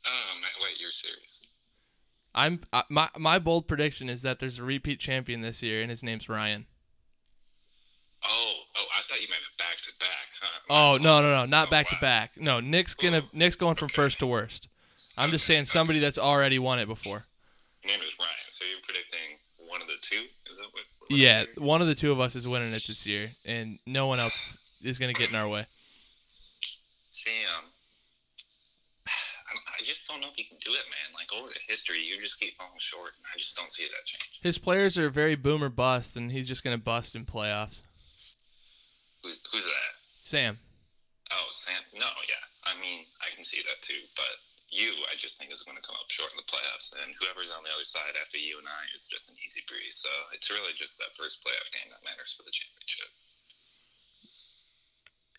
Oh 0.07 0.35
man, 0.41 0.51
wait, 0.63 0.79
you're 0.79 0.93
serious? 0.93 1.49
I'm 2.37 2.61
uh, 2.73 2.85
my 2.89 3.09
my 3.19 3.41
bold 3.41 3.67
prediction 3.67 4.09
is 4.09 4.23
that 4.23 4.39
there's 4.39 4.61
a 4.61 4.63
repeat 4.63 5.01
champion 5.01 5.41
this 5.41 5.61
year, 5.61 5.83
and 5.83 5.91
his 5.91 6.05
name's 6.05 6.29
Ryan. 6.29 6.67
Oh, 8.25 8.53
oh, 8.79 8.85
I 8.97 9.01
thought 9.09 9.21
you 9.21 9.27
meant 9.29 9.43
back 9.59 9.77
to 9.83 9.93
back, 9.99 10.29
huh? 10.41 10.61
Oh 10.71 10.99
no 11.03 11.21
no 11.21 11.35
no, 11.35 11.47
not 11.47 11.67
Oh, 11.67 11.71
back 11.73 11.89
to 11.89 11.97
back. 12.01 12.31
No, 12.37 12.61
Nick's 12.61 12.95
gonna 12.95 13.25
Nick's 13.33 13.57
going 13.57 13.75
from 13.75 13.89
first 13.89 14.21
to 14.21 14.27
worst. 14.29 14.69
I'm 15.19 15.31
just 15.31 15.47
saying 15.47 15.65
somebody 15.65 15.99
that's 15.99 16.17
already 16.17 16.61
won 16.61 16.79
it 16.79 16.87
before. 16.87 17.25
Name 17.87 18.01
is 18.01 18.19
Ryan, 18.19 18.51
so 18.51 18.65
you're 18.67 18.83
predicting 18.83 19.39
one 19.77 19.83
of 19.83 19.87
the 19.87 19.95
two? 20.01 20.27
Is 20.51 20.59
that 20.59 20.67
what? 20.73 20.83
what 20.96 20.96
Yeah, 21.09 21.45
one 21.57 21.81
of 21.81 21.87
the 21.87 21.95
two 21.95 22.11
of 22.13 22.21
us 22.21 22.35
is 22.37 22.47
winning 22.49 22.73
it 22.73 22.85
this 22.87 23.07
year, 23.07 23.29
and 23.45 23.79
no 23.87 24.07
one 24.07 24.19
else 24.21 24.61
is 24.83 24.99
gonna 24.99 25.13
get 25.13 25.31
in 25.31 25.37
our 25.37 25.49
way. 25.49 25.67
Sam, 27.13 27.65
I- 29.07 29.83
just 29.85 30.09
don't 30.09 30.21
know 30.21 30.29
if 30.29 30.37
you 30.37 30.45
can 30.45 30.59
do 30.59 30.73
it, 30.73 30.85
man. 30.91 31.13
Like 31.15 31.33
over 31.33 31.49
the 31.49 31.61
history, 31.69 32.01
you 32.03 32.21
just 32.21 32.41
keep 32.41 32.57
falling 32.59 32.73
short, 32.79 33.13
and 33.17 33.25
I 33.33 33.39
just 33.39 33.57
don't 33.57 33.71
see 33.71 33.85
that 33.85 34.05
change. 34.05 34.41
His 34.43 34.59
players 34.59 34.99
are 34.99 35.09
very 35.11 35.37
boomer 35.37 35.69
bust, 35.69 36.17
and 36.17 36.33
he's 36.33 36.49
just 36.49 36.65
gonna 36.65 36.79
bust 36.79 37.15
in 37.15 37.25
playoffs. 37.25 37.83
Who's 39.23 39.41
who's 39.53 39.65
that? 39.65 39.93
Sam, 40.21 40.59
Oh, 41.31 41.49
Sam. 41.53 41.83
No, 41.95 42.07
yeah. 42.29 42.35
I 42.65 42.75
mean, 42.81 43.05
I 43.21 43.31
can 43.35 43.45
see 43.45 43.63
that 43.63 43.81
too. 43.83 44.01
But 44.17 44.31
you, 44.77 44.93
I 45.09 45.17
just 45.17 45.41
think 45.41 45.51
is 45.51 45.65
going 45.65 45.81
to 45.81 45.83
come 45.83 45.97
up 45.97 46.13
short 46.13 46.31
in 46.31 46.37
the 46.37 46.47
playoffs, 46.47 46.93
and 47.03 47.17
whoever's 47.17 47.51
on 47.51 47.65
the 47.65 47.73
other 47.73 47.89
side 47.89 48.15
after 48.21 48.37
you 48.37 48.61
and 48.61 48.69
I 48.69 48.83
is 48.95 49.09
just 49.09 49.33
an 49.33 49.37
easy 49.41 49.65
breeze. 49.65 49.97
So 49.97 50.13
it's 50.37 50.53
really 50.53 50.77
just 50.77 51.01
that 51.01 51.17
first 51.17 51.41
playoff 51.41 51.73
game 51.73 51.89
that 51.89 52.05
matters 52.05 52.37
for 52.37 52.45
the 52.45 52.53
championship. 52.53 53.11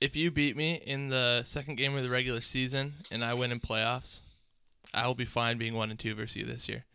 if 0.01 0.15
you 0.15 0.31
beat 0.31 0.55
me 0.55 0.75
in 0.85 1.09
the 1.09 1.41
second 1.43 1.75
game 1.75 1.95
of 1.95 2.03
the 2.03 2.09
regular 2.09 2.41
season 2.41 2.93
and 3.11 3.23
I 3.23 3.33
win 3.33 3.51
in 3.51 3.59
playoffs, 3.59 4.21
I 4.93 5.07
will 5.07 5.15
be 5.15 5.25
fine 5.25 5.57
being 5.57 5.73
one 5.73 5.89
and 5.89 5.99
two 5.99 6.15
versus 6.15 6.35
you 6.35 6.45
this 6.45 6.69
year. 6.69 6.85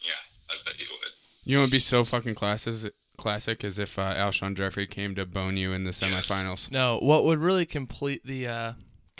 Yeah, 0.00 0.12
I 0.50 0.54
bet 0.64 0.78
you 0.78 0.86
would. 0.90 1.10
You 1.44 1.56
know 1.56 1.60
what 1.62 1.66
would 1.66 1.72
be 1.72 1.78
so 1.78 2.04
fucking 2.04 2.34
classes, 2.34 2.88
classic 3.16 3.64
as 3.64 3.78
if 3.78 3.98
uh, 3.98 4.14
Alshon 4.14 4.56
Jeffery 4.56 4.86
came 4.86 5.14
to 5.14 5.26
bone 5.26 5.56
you 5.56 5.72
in 5.72 5.84
the 5.84 5.90
semifinals. 5.90 6.70
No, 6.70 6.98
what 7.00 7.24
would 7.24 7.38
really 7.38 7.66
complete 7.66 8.24
the 8.24 8.48
uh, 8.48 8.72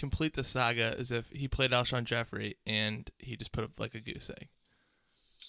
complete 0.04 0.34
the 0.34 0.44
saga 0.44 0.94
is 0.98 1.10
if 1.10 1.30
he 1.30 1.48
played 1.48 1.70
Alshon 1.70 2.04
Jeffery 2.04 2.58
and 2.66 3.10
he 3.16 3.38
just 3.38 3.52
put 3.52 3.64
up 3.64 3.80
like 3.80 3.94
a 3.94 4.00
goose 4.00 4.30
egg. 4.38 4.48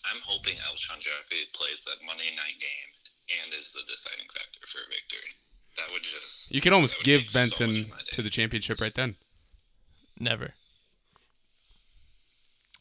I'm 0.09 0.21
hoping 0.23 0.55
Alshon 0.55 0.97
Jeffery 1.01 1.43
plays 1.51 1.81
that 1.85 1.97
Monday 2.07 2.31
night 2.37 2.55
game 2.55 3.41
and 3.43 3.53
is 3.53 3.73
the 3.73 3.81
deciding 3.85 4.27
factor 4.29 4.65
for 4.65 4.77
a 4.77 4.87
victory. 4.87 5.29
That 5.75 5.91
would 5.91 6.03
just. 6.03 6.53
You 6.53 6.61
could 6.61 6.71
almost 6.71 7.03
give 7.03 7.19
make 7.23 7.31
so 7.31 7.39
Benson 7.39 7.69
of 7.71 7.89
my 7.89 7.97
day. 7.97 8.11
to 8.11 8.21
the 8.21 8.29
championship 8.29 8.79
right 8.79 8.93
then. 8.93 9.15
Never. 10.17 10.53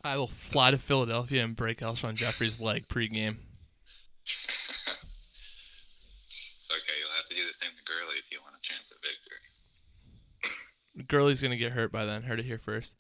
I 0.05 0.17
will 0.17 0.29
fly 0.29 0.71
to 0.71 0.79
Philadelphia 0.79 1.43
and 1.43 1.57
break 1.57 1.81
Alshon 1.81 2.15
Jeffery's 2.15 2.61
leg 2.61 2.87
pregame. 2.87 3.39
It's 6.27 6.71
okay. 6.73 6.97
You'll 6.99 7.17
have 7.17 7.27
to 7.27 7.35
do 7.35 7.47
the 7.47 7.53
same 7.53 7.71
to 7.77 7.85
Gurley 7.85 8.17
if 8.17 8.33
you 8.33 8.39
want 8.43 8.57
a 8.57 8.63
chance 8.63 8.91
at 8.91 8.97
victory. 9.03 9.24
Gurley's 11.09 11.43
gonna 11.43 11.57
get 11.57 11.73
hurt 11.73 11.91
by 11.93 12.05
then. 12.05 12.23
Heard 12.25 12.41
it 12.41 12.47
here 12.47 12.59
first. 12.59 12.97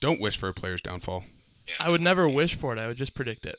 Don't 0.00 0.20
wish 0.20 0.36
for 0.36 0.48
a 0.48 0.54
player's 0.54 0.82
downfall. 0.82 1.24
Yeah. 1.66 1.74
I 1.80 1.90
would 1.90 2.00
never 2.00 2.28
wish 2.28 2.54
for 2.54 2.72
it. 2.72 2.78
I 2.78 2.86
would 2.86 2.96
just 2.96 3.14
predict 3.14 3.46
it, 3.46 3.56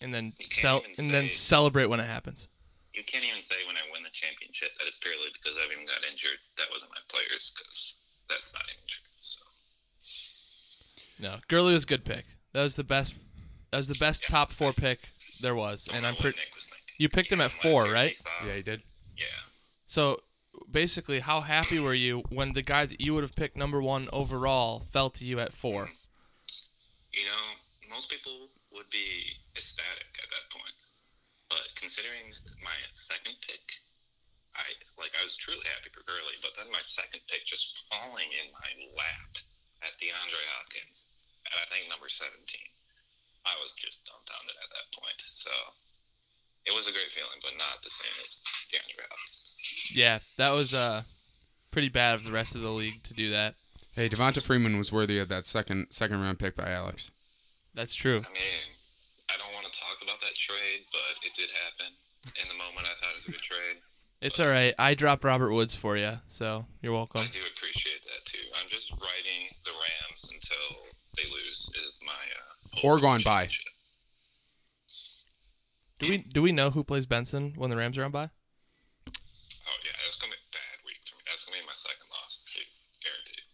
and 0.00 0.12
then 0.14 0.26
You 0.38 0.46
can't 0.46 0.52
cel- 0.52 0.82
even 0.90 1.04
and 1.06 1.14
then 1.14 1.28
celebrate 1.28 1.86
when 1.86 2.00
it 2.00 2.06
happens. 2.06 2.48
You 2.94 3.02
can't 3.04 3.24
even 3.24 3.40
say 3.42 3.56
when 3.66 3.76
I 3.76 3.80
win 3.92 4.02
the 4.02 4.10
championship 4.10 4.72
that 4.74 4.86
it's 4.86 4.98
purely 4.98 5.28
because 5.32 5.56
I've 5.64 5.72
even 5.72 5.86
got 5.86 6.04
injured. 6.10 6.38
That 6.58 6.68
wasn't 6.70 6.90
my 6.92 7.00
players 7.08 7.50
because 7.56 7.96
that's 8.28 8.52
not 8.54 8.64
even 8.64 8.82
true. 8.86 9.04
So 9.22 9.42
No, 11.18 11.38
Gurley 11.48 11.72
was 11.72 11.84
a 11.84 11.86
good 11.86 12.04
pick. 12.04 12.24
That 12.52 12.62
was 12.62 12.76
the 12.76 12.84
best. 12.84 13.16
That 13.70 13.78
was 13.78 13.88
the 13.88 13.96
best 13.98 14.24
Yeah. 14.24 14.28
top 14.36 14.52
four 14.52 14.72
pick 14.74 15.08
there 15.40 15.54
was, 15.54 15.84
don't 15.86 15.96
and 15.96 16.02
know 16.02 16.10
I'm 16.10 16.16
pretty. 16.16 16.38
Nick 16.38 16.54
was 16.54 16.64
thinking. 16.66 16.94
You 16.98 17.08
picked 17.08 17.32
him 17.32 17.40
at 17.40 17.50
four, 17.52 17.84
right? 17.84 18.14
Yeah, 18.46 18.54
he 18.56 18.62
did. 18.62 18.82
Yeah. 19.16 19.24
So 19.86 20.22
basically, 20.70 21.20
how 21.20 21.40
happy 21.40 21.78
were 21.78 21.94
you 21.94 22.22
when 22.28 22.52
the 22.52 22.62
guy 22.62 22.86
that 22.86 23.00
you 23.00 23.14
would 23.14 23.24
have 23.24 23.36
picked 23.36 23.56
number 23.56 23.80
one 23.80 24.08
overall 24.12 24.80
fell 24.90 25.10
to 25.10 25.24
you 25.24 25.40
at 25.40 25.52
four? 25.52 25.90
You 27.12 27.24
know, 27.24 27.44
most 27.90 28.10
people 28.10 28.48
would 28.72 28.88
be 28.88 29.36
ecstatic 29.56 30.08
at 30.16 30.28
that 30.32 30.46
point. 30.48 30.76
But 31.48 31.68
considering 31.76 32.32
my 32.64 32.76
second 32.96 33.36
pick, 33.44 33.60
I 34.56 34.64
like 34.96 35.12
I 35.20 35.24
was 35.24 35.36
truly 35.36 35.64
happy 35.76 35.92
for 35.92 36.00
Gurley, 36.08 36.36
but 36.40 36.56
then 36.56 36.72
my 36.72 36.80
second 36.80 37.20
pick 37.28 37.44
just 37.44 37.84
falling 37.92 38.28
in 38.32 38.48
my 38.56 38.70
lap 38.96 39.32
at 39.84 39.96
DeAndre 40.00 40.44
Hopkins 40.56 41.04
at 41.48 41.56
I 41.60 41.64
think 41.68 41.92
number 41.92 42.08
seventeen. 42.08 42.68
I 43.44 43.52
was 43.60 43.74
just 43.76 44.06
dumbfounded 44.06 44.56
at 44.56 44.70
that 44.70 44.88
point. 44.96 45.20
So 45.20 45.52
it 46.64 46.72
was 46.72 46.86
a 46.86 46.94
great 46.94 47.10
feeling, 47.10 47.42
but 47.42 47.58
not 47.58 47.82
the 47.84 47.92
same 47.92 48.16
as 48.22 48.40
DeAndre 48.72 49.04
Hopkins. 49.04 49.41
Yeah, 49.92 50.18
that 50.38 50.50
was 50.50 50.74
uh 50.74 51.02
pretty 51.70 51.88
bad 51.88 52.14
of 52.14 52.24
the 52.24 52.32
rest 52.32 52.54
of 52.54 52.62
the 52.62 52.70
league 52.70 53.02
to 53.04 53.14
do 53.14 53.30
that. 53.30 53.54
Hey, 53.94 54.08
Devonta 54.08 54.42
Freeman 54.42 54.78
was 54.78 54.90
worthy 54.92 55.18
of 55.18 55.28
that 55.28 55.46
second 55.46 55.88
second 55.90 56.20
round 56.20 56.38
pick 56.38 56.56
by 56.56 56.70
Alex. 56.70 57.10
That's 57.74 57.94
true. 57.94 58.16
I 58.16 58.32
mean, 58.32 58.62
I 59.32 59.36
don't 59.38 59.52
want 59.54 59.66
to 59.66 59.72
talk 59.78 59.96
about 60.02 60.20
that 60.20 60.34
trade, 60.34 60.84
but 60.92 61.16
it 61.26 61.34
did 61.34 61.50
happen. 61.50 61.92
In 62.40 62.48
the 62.48 62.54
moment, 62.54 62.86
I 62.86 62.94
thought 63.00 63.10
it 63.12 63.16
was 63.16 63.28
a 63.28 63.32
good 63.32 63.40
trade. 63.40 63.76
It's 64.20 64.38
all 64.38 64.46
right. 64.48 64.74
I 64.78 64.94
dropped 64.94 65.24
Robert 65.24 65.52
Woods 65.52 65.74
for 65.74 65.96
you, 65.96 66.12
so 66.28 66.64
you're 66.80 66.92
welcome. 66.92 67.22
I 67.22 67.26
do 67.32 67.40
appreciate 67.56 68.02
that 68.04 68.24
too. 68.24 68.46
I'm 68.60 68.68
just 68.68 68.92
riding 68.92 69.50
the 69.64 69.72
Rams 69.72 70.30
until 70.32 70.86
they 71.16 71.24
lose. 71.28 71.68
Is 71.84 72.00
my 72.06 72.12
uh, 72.12 72.86
Or 72.86 72.98
for 72.98 73.02
gone 73.02 73.20
bye. 73.24 73.48
Do 75.98 76.08
we 76.10 76.18
do 76.18 76.42
we 76.42 76.52
know 76.52 76.70
who 76.70 76.84
plays 76.84 77.06
Benson 77.06 77.54
when 77.56 77.70
the 77.70 77.76
Rams 77.76 77.98
are 77.98 78.04
on 78.04 78.10
bye? 78.12 78.30
Oh 78.30 79.78
yeah, 79.84 79.94
that's 80.02 80.14
gonna 80.18 80.32
be 80.34 80.38
a 80.38 80.50
bad 80.54 80.78
week 80.86 80.98
for 81.06 81.14
me. 81.18 81.22
That's 81.26 81.44
gonna 81.46 81.58
be 81.58 81.66
my 81.66 81.74
second 81.78 82.06
loss, 82.10 82.46
dude. 82.54 82.66
guaranteed. 83.02 83.46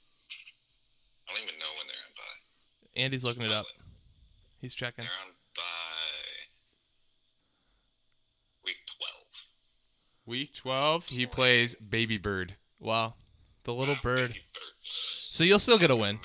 I 1.28 1.32
don't 1.32 1.42
even 1.44 1.58
know 1.60 1.72
when 1.80 1.86
they're 1.88 2.04
on 2.08 2.12
by. 2.16 2.32
Andy's 2.98 3.24
looking 3.24 3.44
it 3.44 3.52
up. 3.52 3.66
He's 4.60 4.74
checking. 4.74 5.04
They're 5.04 5.26
on 5.26 5.32
bye 5.54 5.62
week 8.64 8.76
12. 8.98 9.12
Week 10.26 10.52
12, 10.54 11.06
he 11.08 11.26
plays 11.26 11.74
Baby 11.76 12.18
Bird. 12.18 12.56
Wow, 12.80 13.14
the 13.64 13.72
little 13.72 13.96
bird. 14.02 14.30
Bird. 14.32 14.40
So 14.82 15.44
you'll 15.44 15.58
still 15.58 15.78
get 15.78 15.90
a 15.90 15.96
win. 15.96 16.18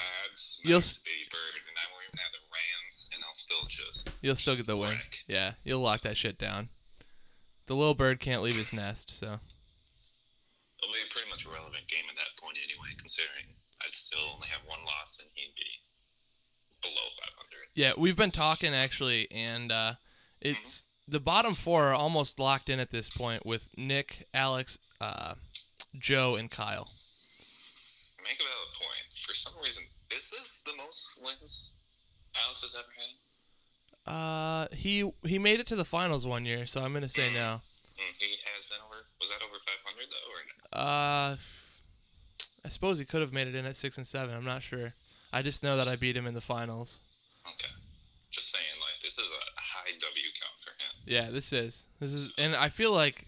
You'll 0.63 0.77
s- 0.79 0.97
baby 0.99 1.27
bird, 1.31 1.61
and 1.67 1.77
I 1.77 1.85
won't 1.91 2.03
even 2.07 2.17
have 2.19 2.31
the 2.31 2.39
Rams, 2.49 3.09
and 3.13 3.23
I'll 3.23 3.33
still 3.33 3.67
just. 3.69 4.11
You'll 4.21 4.35
still 4.35 4.55
get 4.55 4.65
the 4.65 4.77
win. 4.77 4.89
wreck. 4.89 5.17
Yeah, 5.27 5.53
you'll 5.63 5.81
lock 5.81 6.01
that 6.01 6.17
shit 6.17 6.37
down. 6.39 6.69
The 7.67 7.75
little 7.75 7.93
bird 7.95 8.19
can't 8.19 8.41
leave 8.41 8.55
his 8.57 8.73
nest, 8.73 9.09
so 9.09 9.39
It'll 10.81 10.93
be 10.93 10.99
a 11.07 11.11
pretty 11.13 11.29
much 11.29 11.45
irrelevant 11.45 11.87
game 11.87 12.03
at 12.09 12.15
that 12.17 12.35
point 12.41 12.57
anyway, 12.63 12.91
considering 12.97 13.55
I'd 13.85 13.93
still 13.93 14.19
only 14.35 14.47
have 14.49 14.61
one 14.67 14.83
loss 14.85 15.19
and 15.21 15.29
he'd 15.33 15.55
be 15.55 15.67
below 16.83 17.07
500. 17.19 17.67
yeah, 17.75 17.91
we've 17.97 18.15
been 18.15 18.31
talking 18.31 18.73
actually, 18.73 19.27
and 19.31 19.71
uh, 19.71 19.93
it's 20.41 20.85
the 21.07 21.19
bottom 21.19 21.53
four 21.53 21.85
are 21.85 21.93
almost 21.93 22.39
locked 22.39 22.69
in 22.69 22.79
at 22.79 22.91
this 22.91 23.09
point 23.09 23.45
with 23.45 23.69
Nick, 23.77 24.27
Alex, 24.33 24.77
uh, 25.01 25.33
Joe, 25.97 26.35
and 26.35 26.49
Kyle. 26.51 26.89
Make 28.23 28.39
a 28.39 28.43
valid 28.43 28.73
point. 28.75 29.25
For 29.25 29.33
some 29.33 29.53
reason, 29.63 29.83
is 30.11 30.29
this 30.29 30.61
the 30.65 30.73
most 30.77 31.19
wins 31.23 31.75
Alex 32.45 32.61
has 32.61 32.75
ever 32.75 32.87
had? 32.97 33.09
Uh, 34.05 34.67
he 34.75 35.09
he 35.25 35.39
made 35.39 35.59
it 35.59 35.67
to 35.67 35.75
the 35.75 35.85
finals 35.85 36.27
one 36.27 36.45
year, 36.45 36.65
so 36.65 36.83
I'm 36.83 36.93
gonna 36.93 37.07
say 37.07 37.33
no. 37.33 37.61
Mm, 37.97 38.13
he 38.19 38.35
has 38.55 38.65
been 38.67 38.79
over. 38.85 39.05
Was 39.19 39.29
that 39.29 39.43
over 39.45 39.55
500 39.55 40.07
though, 40.09 40.31
or 40.31 40.39
no? 40.47 40.79
Uh, 40.79 41.35
I 42.65 42.69
suppose 42.69 42.99
he 42.99 43.05
could 43.05 43.21
have 43.21 43.33
made 43.33 43.47
it 43.47 43.55
in 43.55 43.65
at 43.65 43.75
six 43.75 43.97
and 43.97 44.07
seven. 44.07 44.35
I'm 44.35 44.45
not 44.45 44.63
sure. 44.63 44.93
I 45.33 45.41
just 45.41 45.63
know 45.63 45.75
that 45.77 45.87
I 45.87 45.95
beat 45.99 46.15
him 46.15 46.27
in 46.27 46.33
the 46.33 46.41
finals. 46.41 46.99
Okay. 47.47 47.73
Just 48.31 48.51
saying, 48.53 48.77
like 48.79 49.01
this 49.01 49.17
is 49.17 49.25
a 49.27 49.61
high 49.61 49.91
W 49.99 50.25
count 50.39 50.55
for 50.63 50.71
him. 50.71 50.93
Yeah, 51.05 51.31
this 51.31 51.51
is 51.51 51.87
this 51.99 52.13
is, 52.13 52.31
and 52.37 52.55
I 52.55 52.69
feel 52.69 52.93
like 52.93 53.25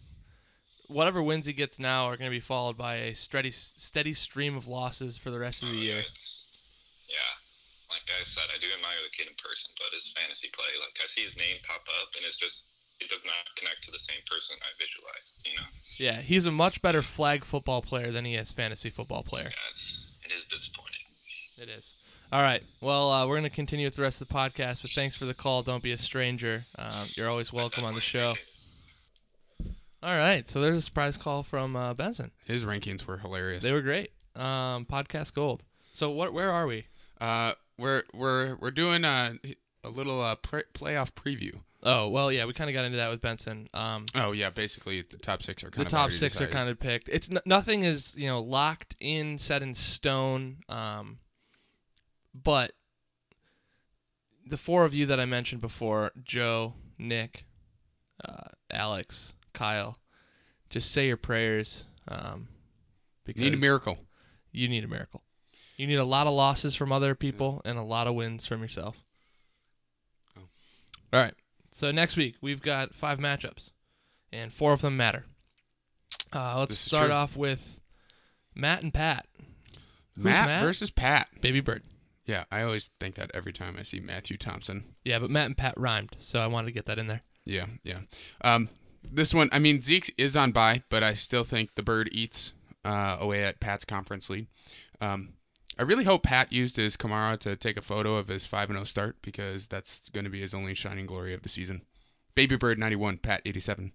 whatever 0.87 1.21
wins 1.21 1.47
he 1.47 1.53
gets 1.53 1.79
now 1.79 2.05
are 2.05 2.15
going 2.17 2.29
to 2.29 2.35
be 2.35 2.39
followed 2.39 2.77
by 2.77 2.95
a 3.09 3.15
steady 3.15 3.51
steady 3.51 4.13
stream 4.13 4.55
of 4.55 4.67
losses 4.67 5.17
for 5.17 5.31
the 5.31 5.39
rest 5.39 5.63
of 5.63 5.69
the 5.71 5.77
Uh, 5.77 5.81
year. 5.81 6.03
Yeah. 7.09 7.33
Like 7.89 8.05
I 8.09 8.23
said, 8.23 8.45
I 8.53 8.57
do 8.57 8.67
admire 8.75 9.01
the 9.03 9.09
kid 9.15 9.27
in 9.27 9.35
person, 9.37 9.71
but 9.77 9.93
his 9.93 10.11
fantasy 10.17 10.49
play, 10.53 10.69
like 10.81 10.97
I 11.03 11.07
see 11.07 11.21
his 11.21 11.37
name 11.37 11.57
pop 11.67 11.81
up, 12.01 12.09
and 12.15 12.25
it's 12.25 12.37
just 12.37 12.69
it 12.99 13.09
does 13.09 13.25
not 13.25 13.43
connect 13.57 13.83
to 13.85 13.91
the 13.91 13.99
same 13.99 14.21
person 14.29 14.55
I 14.61 14.69
visualized. 14.79 15.47
You 15.49 15.57
know, 15.57 15.67
Yeah, 15.97 16.21
he's 16.21 16.45
a 16.45 16.51
much 16.51 16.81
better 16.81 17.01
flag 17.01 17.43
football 17.43 17.81
player 17.81 18.09
than 18.11 18.25
he 18.25 18.35
is 18.35 18.51
fantasy 18.51 18.89
football 18.89 19.23
player. 19.23 19.49
yeah, 19.51 19.69
it's 19.69 20.15
it 20.23 20.31
is 20.33 20.47
disappointing. 20.47 21.01
It 21.61 21.69
is. 21.69 21.95
All 22.31 22.41
right. 22.41 22.61
Well, 22.81 23.11
uh, 23.11 23.25
we're 23.27 23.35
going 23.35 23.43
to 23.49 23.55
continue 23.55 23.85
with 23.87 23.95
the 23.95 24.01
rest 24.01 24.19
of 24.21 24.27
the 24.27 24.33
podcast, 24.33 24.81
but 24.81 24.91
thanks 24.91 25.15
for 25.15 25.25
the 25.25 25.33
call. 25.33 25.63
Don't 25.63 25.83
be 25.83 25.91
a 25.91 25.97
stranger. 25.97 26.63
Um, 26.77 27.05
you're 27.15 27.29
always 27.29 27.53
welcome 27.53 27.83
on 27.85 27.95
the 27.95 28.01
show. 28.01 28.33
All 30.03 30.17
right. 30.17 30.47
So 30.47 30.61
there's 30.61 30.77
a 30.77 30.81
surprise 30.81 31.17
call 31.17 31.43
from 31.43 31.75
uh, 31.75 31.93
Benson. 31.93 32.31
His 32.45 32.65
rankings 32.65 33.05
were 33.05 33.17
hilarious. 33.17 33.63
They 33.63 33.71
were 33.71 33.81
great. 33.81 34.11
Um, 34.35 34.85
podcast 34.85 35.33
gold. 35.33 35.63
So 35.93 36.09
what? 36.11 36.33
Where 36.33 36.51
are 36.51 36.67
we? 36.67 36.87
uh, 37.21 37.53
we're 37.77 38.03
we're 38.13 38.55
we're 38.55 38.71
doing 38.71 39.03
a, 39.05 39.35
a 39.83 39.89
little 39.89 40.21
uh, 40.21 40.35
pre- 40.35 40.63
playoff 40.73 41.11
preview. 41.13 41.59
Oh 41.83 42.07
well, 42.09 42.31
yeah, 42.31 42.45
we 42.45 42.53
kind 42.53 42.69
of 42.69 42.73
got 42.73 42.83
into 42.85 42.97
that 42.97 43.09
with 43.09 43.21
Benson. 43.21 43.69
Um, 43.73 44.07
Oh 44.15 44.31
yeah, 44.33 44.49
basically 44.49 45.01
the 45.01 45.17
top 45.17 45.41
six 45.43 45.63
are 45.63 45.69
kind 45.69 45.85
of 45.85 45.91
The 45.91 45.97
top 45.97 46.11
six 46.11 46.41
are 46.41 46.47
kind 46.47 46.69
of 46.69 46.79
picked. 46.79 47.07
It's 47.09 47.29
n- 47.29 47.39
nothing 47.45 47.83
is 47.83 48.15
you 48.17 48.27
know 48.27 48.41
locked 48.41 48.95
in, 48.99 49.37
set 49.37 49.61
in 49.61 49.73
stone. 49.73 50.57
Um, 50.67 51.19
but 52.43 52.73
the 54.45 54.57
four 54.57 54.85
of 54.85 54.93
you 54.93 55.05
that 55.05 55.19
I 55.19 55.25
mentioned 55.25 55.61
before, 55.61 56.11
Joe, 56.23 56.73
Nick, 56.97 57.45
uh, 58.23 58.49
Alex, 58.69 59.33
Kyle, 59.53 59.97
just 60.69 60.91
say 60.91 61.07
your 61.07 61.17
prayers. 61.17 61.85
Um, 62.07 62.49
because 63.23 63.41
need 63.41 63.53
a 63.53 63.57
miracle. 63.57 63.97
You 64.51 64.67
need 64.67 64.83
a 64.83 64.87
miracle. 64.87 65.23
You 65.77 65.87
need 65.87 65.95
a 65.95 66.05
lot 66.05 66.27
of 66.27 66.33
losses 66.33 66.75
from 66.75 66.91
other 66.91 67.15
people 67.15 67.61
and 67.65 67.77
a 67.77 67.83
lot 67.83 68.07
of 68.07 68.15
wins 68.15 68.45
from 68.45 68.61
yourself. 68.61 69.03
Oh. 70.37 70.43
All 71.11 71.19
right. 71.19 71.33
So 71.71 71.91
next 71.91 72.15
week 72.15 72.35
we've 72.41 72.61
got 72.61 72.93
five 72.93 73.19
matchups, 73.19 73.71
and 74.31 74.53
four 74.53 74.71
of 74.71 74.81
them 74.81 74.95
matter. 74.95 75.25
Uh, 76.31 76.59
let's 76.59 76.77
start 76.77 77.05
true. 77.05 77.13
off 77.13 77.35
with 77.35 77.81
Matt 78.53 78.83
and 78.83 78.93
Pat. 78.93 79.27
Matt, 80.15 80.47
Matt? 80.47 80.61
versus 80.63 80.91
Pat. 80.91 81.27
Baby 81.41 81.59
Bird. 81.59 81.83
Yeah, 82.25 82.45
I 82.51 82.63
always 82.63 82.89
think 82.99 83.15
that 83.15 83.31
every 83.33 83.53
time 83.53 83.75
I 83.79 83.83
see 83.83 83.99
Matthew 83.99 84.37
Thompson. 84.37 84.95
Yeah, 85.03 85.19
but 85.19 85.29
Matt 85.29 85.45
and 85.45 85.57
Pat 85.57 85.75
rhymed, 85.77 86.15
so 86.17 86.39
I 86.41 86.47
wanted 86.47 86.67
to 86.67 86.73
get 86.73 86.85
that 86.85 86.97
in 86.97 87.07
there. 87.07 87.21
Yeah, 87.45 87.67
yeah. 87.83 87.99
Um, 88.43 88.69
this 89.03 89.33
one, 89.33 89.49
I 89.51 89.59
mean, 89.59 89.81
Zeke 89.81 90.13
is 90.17 90.35
on 90.35 90.51
bye, 90.51 90.83
but 90.89 91.03
I 91.03 91.13
still 91.13 91.43
think 91.43 91.75
the 91.75 91.83
bird 91.83 92.09
eats 92.11 92.53
uh, 92.83 93.17
away 93.19 93.43
at 93.43 93.59
Pat's 93.59 93.85
conference 93.85 94.29
lead. 94.29 94.47
Um, 94.99 95.33
I 95.77 95.83
really 95.83 96.05
hope 96.05 96.23
Pat 96.23 96.53
used 96.53 96.77
his 96.77 96.95
Kamara 96.95 97.37
to 97.39 97.55
take 97.55 97.77
a 97.77 97.81
photo 97.81 98.15
of 98.15 98.27
his 98.27 98.45
5 98.45 98.69
0 98.69 98.83
start 98.85 99.17
because 99.21 99.67
that's 99.67 100.09
going 100.09 100.23
to 100.23 100.29
be 100.29 100.41
his 100.41 100.53
only 100.53 100.73
shining 100.73 101.05
glory 101.05 101.33
of 101.33 101.41
the 101.41 101.49
season. 101.49 101.81
Baby 102.33 102.55
Bird 102.55 102.79
91, 102.79 103.17
Pat 103.17 103.41
87. 103.45 103.91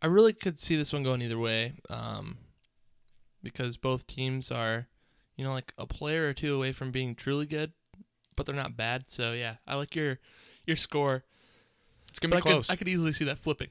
I 0.00 0.06
really 0.06 0.32
could 0.32 0.58
see 0.58 0.76
this 0.76 0.92
one 0.92 1.04
going 1.04 1.22
either 1.22 1.38
way, 1.38 1.74
um, 1.88 2.38
because 3.42 3.76
both 3.76 4.06
teams 4.06 4.50
are, 4.50 4.88
you 5.36 5.44
know, 5.44 5.52
like 5.52 5.72
a 5.78 5.86
player 5.86 6.28
or 6.28 6.32
two 6.32 6.54
away 6.54 6.72
from 6.72 6.90
being 6.90 7.14
truly 7.14 7.46
good, 7.46 7.72
but 8.36 8.46
they're 8.46 8.54
not 8.54 8.76
bad. 8.76 9.08
So 9.10 9.32
yeah, 9.32 9.56
I 9.66 9.76
like 9.76 9.94
your 9.94 10.18
your 10.66 10.76
score. 10.76 11.24
It's 12.08 12.18
going 12.18 12.30
But 12.30 12.42
to 12.42 12.48
I 12.48 12.50
be 12.50 12.54
close. 12.54 12.66
could 12.66 12.72
I 12.72 12.76
could 12.76 12.88
easily 12.88 13.12
see 13.12 13.24
that 13.24 13.38
flipping. 13.38 13.68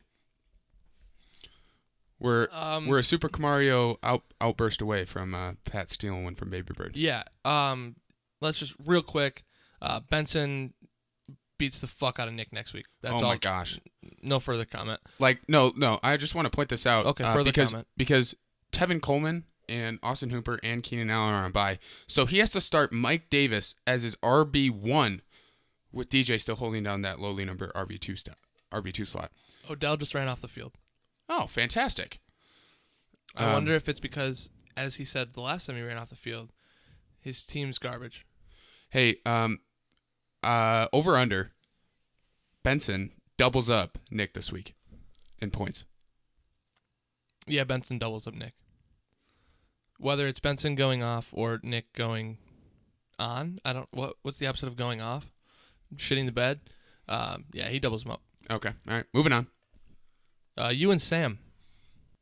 we're, 2.19 2.47
Um, 2.51 2.87
we're 2.87 2.99
a 2.99 3.03
Super 3.03 3.29
Mario 3.39 3.97
out, 4.03 4.23
outburst 4.39 4.81
away 4.81 5.05
from 5.05 5.33
uh, 5.33 5.53
Pat 5.63 5.89
stealing 5.89 6.23
one 6.23 6.35
from 6.35 6.49
Baby 6.49 6.73
Bird. 6.75 6.95
Yeah. 6.95 7.23
Um, 7.45 7.95
let's 8.41 8.59
just 8.59 8.73
real 8.85 9.01
quick. 9.01 9.43
Uh, 9.81 9.99
Benson 9.99 10.73
beats 11.57 11.81
the 11.81 11.87
fuck 11.87 12.19
out 12.19 12.27
of 12.27 12.33
Nick 12.33 12.51
next 12.53 12.73
week. 12.73 12.85
That's 13.01 13.15
all. 13.15 13.21
oh 13.21 13.25
all. 13.25 13.31
my 13.33 13.37
gosh. 13.37 13.79
No 14.21 14.39
further 14.39 14.65
comment. 14.65 14.99
Like 15.19 15.39
no, 15.47 15.71
no. 15.75 15.99
I 16.03 16.17
just 16.17 16.35
want 16.35 16.45
to 16.45 16.49
point 16.55 16.69
this 16.69 16.85
out. 16.85 17.05
Okay, 17.05 17.23
uh, 17.23 17.33
further 17.33 17.49
because 17.49 17.71
comment. 17.71 17.87
because 17.97 18.35
Tevin 18.71 19.01
Coleman 19.01 19.45
and 19.69 19.99
Austin 20.03 20.29
Hooper 20.31 20.59
and 20.63 20.83
Keenan 20.83 21.09
Allen 21.09 21.33
are 21.33 21.45
on 21.45 21.51
bye, 21.51 21.79
so 22.07 22.25
he 22.25 22.39
has 22.39 22.49
to 22.51 22.61
start 22.61 22.91
Mike 22.93 23.29
Davis 23.29 23.75
as 23.87 24.03
his 24.03 24.15
RB 24.17 24.69
one, 24.69 25.21
with 25.91 26.09
DJ 26.09 26.39
still 26.41 26.55
holding 26.55 26.83
down 26.83 27.01
that 27.03 27.19
lowly 27.19 27.45
number 27.45 27.71
RB 27.75 27.99
two 27.99 28.15
slot. 28.15 28.37
RB 28.71 28.91
two 28.93 29.05
slot. 29.05 29.31
Odell 29.69 29.97
just 29.97 30.13
ran 30.15 30.27
off 30.29 30.41
the 30.41 30.47
field. 30.47 30.73
Oh, 31.29 31.47
fantastic! 31.47 32.19
I 33.35 33.45
Um, 33.45 33.53
wonder 33.53 33.73
if 33.73 33.87
it's 33.87 33.99
because, 33.99 34.49
as 34.75 34.95
he 34.95 35.05
said 35.05 35.33
the 35.33 35.41
last 35.41 35.65
time 35.67 35.75
he 35.77 35.81
ran 35.81 35.97
off 35.97 36.09
the 36.09 36.15
field, 36.15 36.51
his 37.19 37.45
team's 37.45 37.77
garbage. 37.77 38.25
Hey, 38.89 39.17
um, 39.25 39.59
uh, 40.43 40.87
over 40.91 41.15
under. 41.17 41.51
Benson 42.63 43.11
doubles 43.37 43.69
up 43.69 43.97
Nick 44.11 44.33
this 44.33 44.51
week, 44.51 44.75
in 45.39 45.49
points. 45.51 45.85
Yeah, 47.47 47.63
Benson 47.63 47.97
doubles 47.97 48.27
up 48.27 48.33
Nick. 48.35 48.53
Whether 50.01 50.25
it's 50.27 50.39
Benson 50.39 50.73
going 50.75 51.03
off 51.03 51.31
or 51.31 51.59
Nick 51.61 51.93
going 51.93 52.37
on, 53.19 53.59
I 53.63 53.73
don't. 53.73 53.87
What 53.91 54.15
what's 54.23 54.39
the 54.39 54.47
opposite 54.47 54.67
of 54.67 54.75
going 54.75 54.99
off? 54.99 55.31
Shitting 55.95 56.25
the 56.25 56.31
bed. 56.31 56.61
Um, 57.07 57.45
yeah, 57.53 57.69
he 57.69 57.79
doubles 57.79 58.03
him 58.03 58.11
up. 58.11 58.21
Okay, 58.49 58.71
all 58.87 58.95
right, 58.95 59.05
moving 59.13 59.31
on. 59.31 59.47
Uh, 60.57 60.69
you 60.69 60.89
and 60.91 61.01
Sam. 61.01 61.39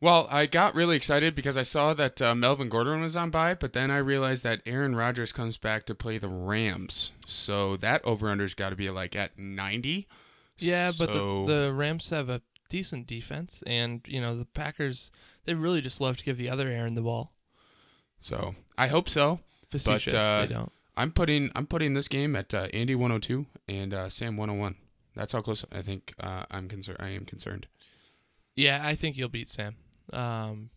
Well, 0.02 0.28
I 0.30 0.46
got 0.46 0.76
really 0.76 0.96
excited 0.96 1.36
because 1.36 1.58
I 1.58 1.64
saw 1.64 1.94
that 1.94 2.22
uh, 2.22 2.34
Melvin 2.34 2.70
Gordon 2.70 3.02
was 3.02 3.18
on 3.18 3.32
bye, 3.32 3.54
but 3.54 3.74
then 3.74 3.92
I 3.92 3.98
realized 3.98 4.44
that 4.44 4.62
Aaron 4.66 4.96
Rodgers 4.96 5.34
comes 5.34 5.58
back 5.58 5.86
to 5.88 5.96
play 5.96 6.18
the 6.18 6.30
Rams. 6.30 7.12
So 7.26 7.76
that 7.78 8.04
over 8.06 8.30
under's 8.30 8.54
got 8.54 8.70
to 8.70 8.78
be 8.78 8.90
like 8.90 9.16
at 9.16 9.38
90. 9.38 10.08
Yeah, 10.58 10.92
but 10.98 11.12
the 11.12 11.46
the 11.46 11.74
Rams 11.74 12.10
have 12.10 12.30
a 12.30 12.42
decent 12.70 13.08
defense, 13.08 13.64
and 13.66 14.02
you 14.06 14.20
know 14.20 14.36
the 14.36 14.46
Packers. 14.46 15.12
They 15.46 15.54
really 15.54 15.82
just 15.82 16.02
love 16.02 16.18
to 16.18 16.24
give 16.24 16.38
the 16.38 16.50
other 16.50 16.68
Aaron 16.68 16.94
the 16.94 17.02
ball. 17.02 17.34
So 18.20 18.56
I 18.78 18.88
hope 18.88 19.10
so. 19.10 19.40
Facetious, 19.70 20.14
uh, 20.14 20.46
they 20.48 20.54
don't. 20.54 20.72
I'm 20.98 21.12
putting 21.12 21.52
I'm 21.56 21.68
putting 21.68 21.94
this 21.94 22.08
game 22.08 22.36
at 22.36 22.54
uh, 22.54 22.68
Andy 22.74 22.96
102 22.96 23.46
and 23.68 23.94
uh, 23.94 24.10
Sam 24.10 24.36
101. 24.36 24.76
That's 25.16 25.32
how 25.32 25.42
close 25.42 25.66
I 25.72 25.82
think 25.82 26.14
uh, 26.20 26.44
I'm 26.52 26.68
concerned. 26.68 26.98
I 27.00 27.10
am 27.10 27.26
concerned. 27.26 27.68
Yeah, 28.56 28.82
I 28.84 28.96
think 28.96 29.18
you'll 29.18 29.30
beat 29.30 29.48
Sam. 29.48 29.76
Um, 30.12 30.70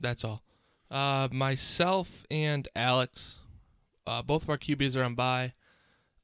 that's 0.00 0.24
all. 0.24 0.42
Uh, 0.90 1.28
myself 1.32 2.24
and 2.30 2.68
Alex, 2.76 3.40
uh, 4.06 4.22
both 4.22 4.44
of 4.44 4.50
our 4.50 4.58
QBs 4.58 4.96
are 4.96 5.02
on 5.02 5.14
bye. 5.14 5.52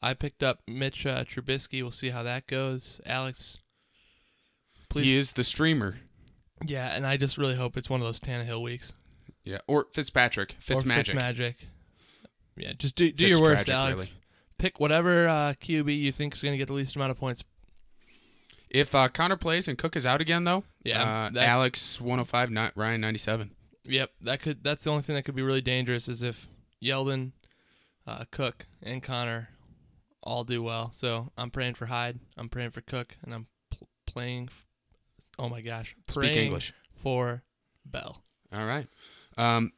I 0.01 0.15
picked 0.15 0.43
up 0.43 0.61
Mitch 0.69 1.07
uh, 1.07 1.25
Trubisky. 1.25 1.83
We'll 1.83 1.91
see 1.91 2.11
how 2.11 2.23
that 2.23 2.47
goes. 2.47 3.01
Alex, 3.05 3.59
please. 4.89 5.07
He 5.07 5.17
is 5.17 5.33
the 5.33 5.45
streamer. 5.45 5.99
Yeah, 6.67 6.95
and 6.95 7.07
I 7.07 7.17
just 7.17 7.39
really 7.39 7.57
hope 7.57 7.77
it's 7.77 7.91
one 7.91 8.01
of 8.01 8.07
those 8.07 8.21
Tannehill 8.21 8.63
weeks. 8.63 8.95
Yeah, 9.49 9.59
or 9.67 9.87
Fitzpatrick. 9.95 10.53
Fitz 10.59 10.85
or 10.85 10.87
magic. 10.89 11.17
Fitzmagic. 11.17 11.55
Yeah, 12.59 12.73
just 12.77 12.97
do 12.97 13.11
do 13.11 13.27
Fitz 13.29 13.41
your 13.41 13.49
worst, 13.49 13.67
tragic, 13.67 13.75
Alex. 13.75 14.01
really. 14.03 14.13
Pick 14.59 14.79
whatever 14.79 15.27
uh, 15.27 15.55
QB 15.59 15.97
you 15.99 16.13
think 16.13 16.35
is 16.35 16.43
going 16.43 16.53
to 16.53 16.59
get 16.59 16.67
the 16.67 16.75
least 16.75 16.97
amount 16.97 17.13
of 17.13 17.17
points. 17.17 17.45
If 18.69 18.95
uh, 18.95 19.09
Connor 19.09 19.37
plays 19.37 19.67
and 19.69 19.79
Cook 19.79 19.97
is 19.97 20.05
out 20.05 20.21
again, 20.21 20.45
though, 20.45 20.65
Yeah, 20.85 21.03
uh, 21.03 21.31
that- 21.31 21.49
Alex 21.49 21.99
105, 21.99 22.51
not 22.51 22.73
Ryan 22.77 23.01
97. 23.01 23.53
Yep, 23.85 24.11
that 24.21 24.41
could. 24.43 24.63
That's 24.63 24.85
the 24.85 24.91
only 24.91 25.03
thing 25.03 25.17
that 25.17 25.23
could 25.23 25.35
be 25.35 25.41
really 25.43 25.63
dangerous 25.63 26.09
is 26.09 26.23
if 26.23 26.47
Yeldon, 26.83 27.33
uh, 28.07 28.25
Cook, 28.31 28.67
and 28.83 29.03
Connor 29.03 29.49
all 30.23 30.45
do 30.45 30.63
well. 30.63 30.91
So 30.93 31.33
I'm 31.39 31.51
praying 31.51 31.75
for 31.75 31.87
Hyde. 31.87 32.19
I'm 32.37 32.51
praying 32.51 32.71
for 32.71 32.83
Cook, 32.83 33.17
and 33.25 33.33
I'm 33.33 33.47
pl- 33.71 33.89
playing. 34.07 34.49
F- 34.51 34.67
oh 35.39 35.49
my 35.49 35.63
gosh, 35.63 35.97
Speak 36.09 36.37
English. 36.37 36.75
for 36.93 37.43
Bell. 37.87 38.23
All 38.53 38.67
right. 38.67 38.87
Um, 39.39 39.73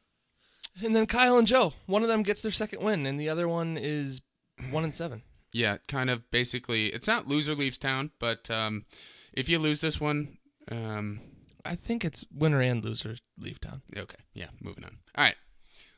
And 0.83 0.95
then 0.95 1.05
Kyle 1.05 1.37
and 1.37 1.47
Joe. 1.47 1.73
One 1.85 2.01
of 2.03 2.09
them 2.09 2.23
gets 2.23 2.41
their 2.41 2.51
second 2.51 2.81
win, 2.83 3.05
and 3.05 3.19
the 3.19 3.29
other 3.29 3.47
one 3.47 3.77
is 3.77 4.21
one 4.69 4.83
and 4.83 4.93
seven. 4.95 5.21
yeah, 5.53 5.77
kind 5.87 6.09
of 6.09 6.29
basically, 6.31 6.87
it's 6.87 7.07
not 7.07 7.27
loser 7.27 7.53
leaves 7.55 7.77
town, 7.77 8.11
but 8.19 8.49
um, 8.49 8.85
if 9.33 9.47
you 9.49 9.59
lose 9.59 9.81
this 9.81 9.99
one, 9.99 10.37
um, 10.71 11.19
I 11.65 11.75
think 11.75 12.03
it's 12.05 12.25
winner 12.33 12.61
and 12.61 12.83
loser 12.83 13.15
leave 13.37 13.59
town. 13.59 13.81
okay, 13.95 14.17
yeah, 14.33 14.47
moving 14.61 14.83
on. 14.85 14.97
All 15.15 15.23
right. 15.25 15.35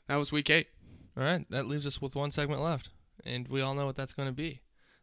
That 0.07 0.15
was 0.17 0.31
week 0.31 0.49
eight. 0.49 0.67
All 1.15 1.23
right, 1.23 1.49
that 1.51 1.67
leaves 1.67 1.85
us 1.87 2.01
with 2.01 2.15
one 2.15 2.31
segment 2.31 2.61
left, 2.61 2.89
and 3.25 3.47
we 3.47 3.61
all 3.61 3.75
know 3.75 3.85
what 3.85 3.95
that's 3.95 4.13
going 4.13 4.27
to 4.27 4.33
be. 4.35 4.61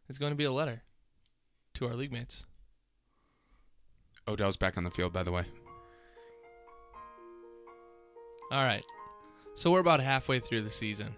It's 0.09 0.17
going 0.19 0.31
to 0.33 0.35
be 0.37 0.43
a 0.43 0.51
letter 0.51 0.83
to 1.75 1.87
our 1.87 1.95
league 1.95 2.11
mates. 2.11 2.43
Odell's 4.27 4.57
back 4.57 4.77
on 4.77 4.83
the 4.83 4.91
field, 4.91 5.13
by 5.13 5.23
the 5.23 5.31
way. 5.31 5.45
All 8.51 8.63
right. 8.63 8.83
So 9.55 9.71
we're 9.71 9.79
about 9.79 10.01
halfway 10.01 10.39
through 10.39 10.61
the 10.61 10.69
season, 10.69 11.15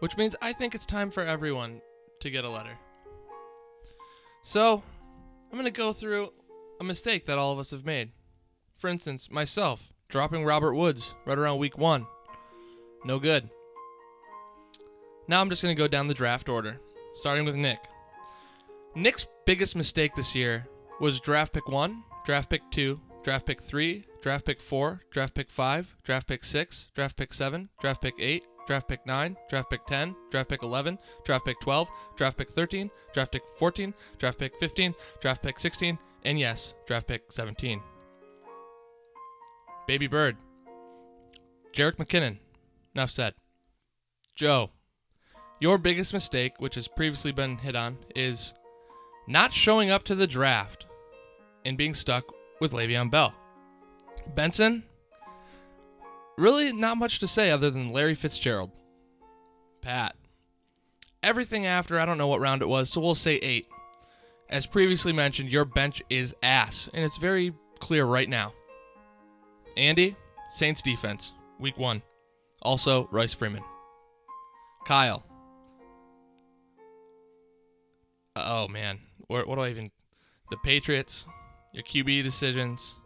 which 0.00 0.16
means 0.16 0.34
I 0.40 0.54
think 0.54 0.74
it's 0.74 0.86
time 0.86 1.10
for 1.10 1.22
everyone 1.22 1.82
to 2.20 2.30
get 2.30 2.44
a 2.44 2.50
letter. 2.50 2.78
So 4.42 4.82
I'm 5.50 5.58
going 5.58 5.64
to 5.64 5.70
go 5.70 5.92
through 5.92 6.32
a 6.80 6.84
mistake 6.84 7.26
that 7.26 7.38
all 7.38 7.52
of 7.52 7.58
us 7.58 7.72
have 7.72 7.84
made. 7.84 8.12
For 8.78 8.88
instance, 8.88 9.30
myself 9.30 9.92
dropping 10.08 10.44
Robert 10.44 10.74
Woods 10.74 11.14
right 11.26 11.38
around 11.38 11.58
week 11.58 11.76
one. 11.76 12.06
No 13.04 13.18
good. 13.18 13.50
Now 15.28 15.40
I'm 15.40 15.50
just 15.50 15.62
going 15.62 15.74
to 15.74 15.82
go 15.82 15.88
down 15.88 16.08
the 16.08 16.14
draft 16.14 16.48
order, 16.48 16.80
starting 17.14 17.44
with 17.44 17.56
Nick. 17.56 17.78
Nick's 18.94 19.26
biggest 19.44 19.76
mistake 19.76 20.14
this 20.14 20.34
year 20.34 20.66
was 21.00 21.20
draft 21.20 21.52
pick 21.52 21.68
one, 21.68 22.02
draft 22.24 22.48
pick 22.48 22.62
two, 22.70 23.00
draft 23.22 23.46
pick 23.46 23.60
three, 23.60 24.04
draft 24.24 24.46
pick 24.46 24.58
four, 24.58 25.02
draft 25.10 25.34
pick 25.34 25.50
five, 25.50 25.94
draft 26.02 26.26
pick 26.26 26.42
six, 26.44 26.88
draft 26.94 27.14
pick 27.14 27.30
seven, 27.30 27.68
draft 27.78 28.00
pick 28.00 28.14
eight, 28.18 28.42
draft 28.66 28.88
pick 28.88 29.04
nine, 29.04 29.36
draft 29.50 29.68
pick 29.68 29.84
10, 29.84 30.16
draft 30.30 30.48
pick 30.48 30.62
11, 30.62 30.98
draft 31.26 31.44
pick 31.44 31.60
12, 31.60 31.90
draft 32.16 32.38
pick 32.38 32.48
13, 32.48 32.90
draft 33.12 33.32
pick 33.32 33.42
14, 33.58 33.92
draft 34.16 34.38
pick 34.38 34.56
15, 34.58 34.94
draft 35.20 35.42
pick 35.42 35.58
16, 35.58 35.98
and 36.24 36.40
yes, 36.40 36.72
draft 36.86 37.06
pick 37.06 37.30
17. 37.30 37.82
Baby 39.86 40.06
Bird. 40.06 40.38
Jerick 41.74 41.96
McKinnon. 41.96 42.38
Enough 42.94 43.10
said. 43.10 43.34
Joe, 44.34 44.70
your 45.60 45.76
biggest 45.76 46.14
mistake, 46.14 46.54
which 46.60 46.76
has 46.76 46.88
previously 46.88 47.32
been 47.32 47.58
hit 47.58 47.76
on, 47.76 47.98
is 48.16 48.54
not 49.28 49.52
showing 49.52 49.90
up 49.90 50.02
to 50.04 50.14
the 50.14 50.26
draft 50.26 50.86
and 51.66 51.76
being 51.76 51.92
stuck 51.92 52.24
with 52.58 52.72
Le'Veon 52.72 53.10
Bell. 53.10 53.34
Benson, 54.34 54.84
really 56.36 56.72
not 56.72 56.96
much 56.96 57.18
to 57.20 57.28
say 57.28 57.50
other 57.50 57.70
than 57.70 57.92
Larry 57.92 58.14
Fitzgerald. 58.14 58.70
Pat, 59.80 60.16
everything 61.22 61.66
after, 61.66 61.98
I 61.98 62.06
don't 62.06 62.18
know 62.18 62.26
what 62.26 62.40
round 62.40 62.62
it 62.62 62.68
was, 62.68 62.90
so 62.90 63.00
we'll 63.00 63.14
say 63.14 63.36
eight. 63.36 63.66
As 64.48 64.66
previously 64.66 65.12
mentioned, 65.12 65.50
your 65.50 65.64
bench 65.64 66.02
is 66.08 66.34
ass, 66.42 66.88
and 66.94 67.04
it's 67.04 67.18
very 67.18 67.52
clear 67.80 68.04
right 68.04 68.28
now. 68.28 68.52
Andy, 69.76 70.16
Saints 70.48 70.82
defense, 70.82 71.32
week 71.58 71.76
one. 71.78 72.02
Also, 72.62 73.08
Royce 73.10 73.34
Freeman. 73.34 73.62
Kyle. 74.86 75.24
Oh 78.36 78.68
man, 78.68 79.00
what, 79.28 79.46
what 79.46 79.56
do 79.56 79.62
I 79.62 79.70
even? 79.70 79.90
The 80.50 80.56
Patriots, 80.58 81.26
your 81.72 81.82
QB 81.82 82.22
decisions, 82.22 82.96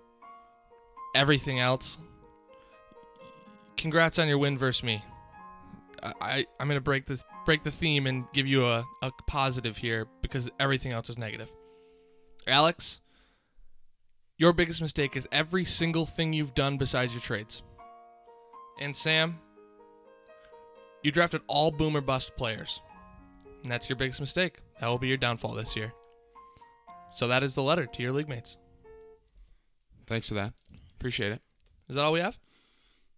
everything 1.18 1.58
else. 1.58 1.98
Congrats 3.76 4.18
on 4.18 4.28
your 4.28 4.38
win 4.38 4.56
versus 4.56 4.84
me. 4.84 5.04
I, 6.02 6.12
I 6.20 6.46
I'm 6.58 6.68
gonna 6.68 6.80
break 6.80 7.06
this 7.06 7.24
break 7.44 7.62
the 7.62 7.72
theme 7.72 8.06
and 8.06 8.24
give 8.32 8.46
you 8.46 8.64
a, 8.64 8.84
a 9.02 9.10
positive 9.26 9.76
here 9.76 10.06
because 10.22 10.50
everything 10.60 10.92
else 10.92 11.10
is 11.10 11.18
negative. 11.18 11.52
Alex, 12.46 13.00
your 14.38 14.52
biggest 14.52 14.80
mistake 14.80 15.16
is 15.16 15.28
every 15.32 15.64
single 15.64 16.06
thing 16.06 16.32
you've 16.32 16.54
done 16.54 16.78
besides 16.78 17.12
your 17.12 17.20
trades. 17.20 17.62
And 18.80 18.94
Sam, 18.94 19.40
you 21.02 21.10
drafted 21.10 21.42
all 21.48 21.72
boomer 21.72 22.00
bust 22.00 22.36
players. 22.36 22.80
And 23.64 23.72
that's 23.72 23.88
your 23.88 23.96
biggest 23.96 24.20
mistake. 24.20 24.60
That 24.80 24.86
will 24.86 24.98
be 24.98 25.08
your 25.08 25.16
downfall 25.16 25.54
this 25.54 25.74
year. 25.74 25.92
So 27.10 27.26
that 27.26 27.42
is 27.42 27.56
the 27.56 27.62
letter 27.62 27.86
to 27.86 28.02
your 28.02 28.12
league 28.12 28.28
mates. 28.28 28.56
Thanks 30.06 30.28
for 30.28 30.34
that. 30.34 30.52
Appreciate 30.98 31.32
it. 31.32 31.40
Is 31.88 31.96
that 31.96 32.04
all 32.04 32.12
we 32.12 32.20
have? 32.20 32.38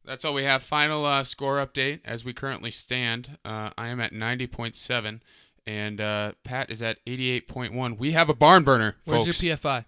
That's 0.04 0.24
all 0.24 0.34
we 0.34 0.44
have. 0.44 0.62
Final 0.62 1.04
uh, 1.04 1.24
score 1.24 1.56
update 1.64 2.00
as 2.04 2.24
we 2.24 2.32
currently 2.32 2.70
stand. 2.70 3.38
Uh, 3.44 3.70
I 3.76 3.88
am 3.88 4.00
at 4.00 4.12
90.7, 4.12 5.20
and 5.66 6.00
uh, 6.00 6.32
Pat 6.44 6.70
is 6.70 6.80
at 6.82 7.04
88.1. 7.06 7.98
We 7.98 8.12
have 8.12 8.28
a 8.28 8.34
barn 8.34 8.62
burner, 8.64 8.96
Where's 9.04 9.24
folks. 9.26 9.42
your 9.42 9.56
PFI? 9.56 9.84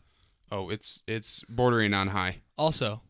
oh, 0.50 0.68
it's 0.68 1.02
it's 1.06 1.42
bordering 1.48 1.94
on 1.94 2.08
high. 2.08 2.38
Also, 2.58 3.00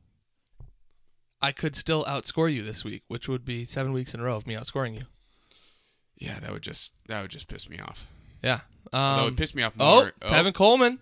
I 1.40 1.50
could 1.52 1.74
still 1.74 2.04
outscore 2.04 2.52
you 2.52 2.62
this 2.62 2.84
week, 2.84 3.02
which 3.08 3.28
would 3.28 3.44
be 3.44 3.64
seven 3.64 3.92
weeks 3.92 4.14
in 4.14 4.20
a 4.20 4.24
row 4.24 4.36
of 4.36 4.46
me 4.46 4.54
outscoring 4.54 4.94
you. 4.94 5.04
Yeah, 6.16 6.38
that 6.40 6.52
would 6.52 6.62
just 6.62 6.92
that 7.08 7.20
would 7.22 7.30
just 7.32 7.48
piss 7.48 7.68
me 7.68 7.80
off. 7.80 8.06
Yeah. 8.42 8.60
that 8.92 8.98
Um, 8.98 9.24
would 9.24 9.36
piss 9.36 9.54
me 9.54 9.62
off 9.64 9.76
more. 9.76 9.86
oh, 10.22 10.28
more. 10.28 10.30
Tevin 10.30 10.54
Coleman 10.54 11.00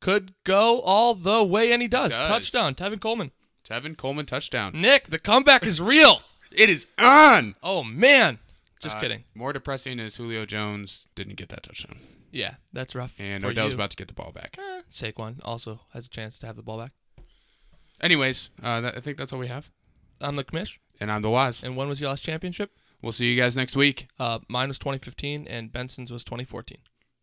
could 0.00 0.32
go 0.44 0.80
all 0.80 1.14
the 1.14 1.44
way, 1.44 1.72
and 1.72 1.80
he 1.82 1.88
does. 1.88 2.14
Does. 2.14 2.26
Touchdown, 2.28 2.74
Tevin 2.74 3.00
Coleman. 3.00 3.30
Tevin 3.68 3.96
Coleman 3.96 4.26
touchdown. 4.26 4.72
Nick, 4.74 5.04
the 5.08 5.18
comeback 5.18 5.64
is 5.66 5.80
real. 5.80 6.22
It 6.50 6.68
is 6.68 6.88
on. 6.98 7.54
Oh 7.62 7.84
man. 7.84 8.38
Just 8.80 8.96
Uh, 8.96 9.00
kidding. 9.00 9.24
More 9.34 9.52
depressing 9.52 9.98
is 10.00 10.16
Julio 10.16 10.46
Jones 10.46 11.06
didn't 11.14 11.34
get 11.36 11.50
that 11.50 11.62
touchdown, 11.62 11.98
Yeah, 12.32 12.54
that's 12.72 12.94
rough. 12.94 13.14
and 13.18 13.44
Odell's 13.44 13.72
you. 13.72 13.76
about 13.76 13.90
to 13.90 13.96
get 13.96 14.08
the 14.08 14.14
ball 14.14 14.32
back. 14.32 14.56
Eh, 14.58 14.80
Saquon 14.90 15.38
also 15.44 15.82
has 15.92 16.06
a 16.06 16.10
chance 16.10 16.38
to 16.40 16.46
have 16.46 16.56
the 16.56 16.62
ball 16.62 16.78
back. 16.78 16.92
Anyways, 18.00 18.50
uh, 18.62 18.80
that, 18.80 18.96
I 18.96 19.00
think 19.00 19.18
that's 19.18 19.32
all 19.32 19.38
we 19.38 19.48
have. 19.48 19.70
I'm 20.20 20.36
the 20.36 20.44
commish. 20.44 20.78
And 21.00 21.10
I'm 21.12 21.22
the 21.22 21.30
Waz. 21.30 21.62
And 21.62 21.76
when 21.76 21.88
was 21.88 22.00
your 22.00 22.10
last 22.10 22.22
championship? 22.22 22.72
We'll 23.02 23.12
see 23.12 23.26
you 23.30 23.40
guys 23.40 23.56
next 23.56 23.76
week. 23.76 24.08
Uh, 24.18 24.40
mine 24.48 24.68
was 24.68 24.78
2015, 24.78 25.46
and 25.46 25.72
Benson's 25.72 26.10
was 26.10 26.24
2014. 26.24 26.78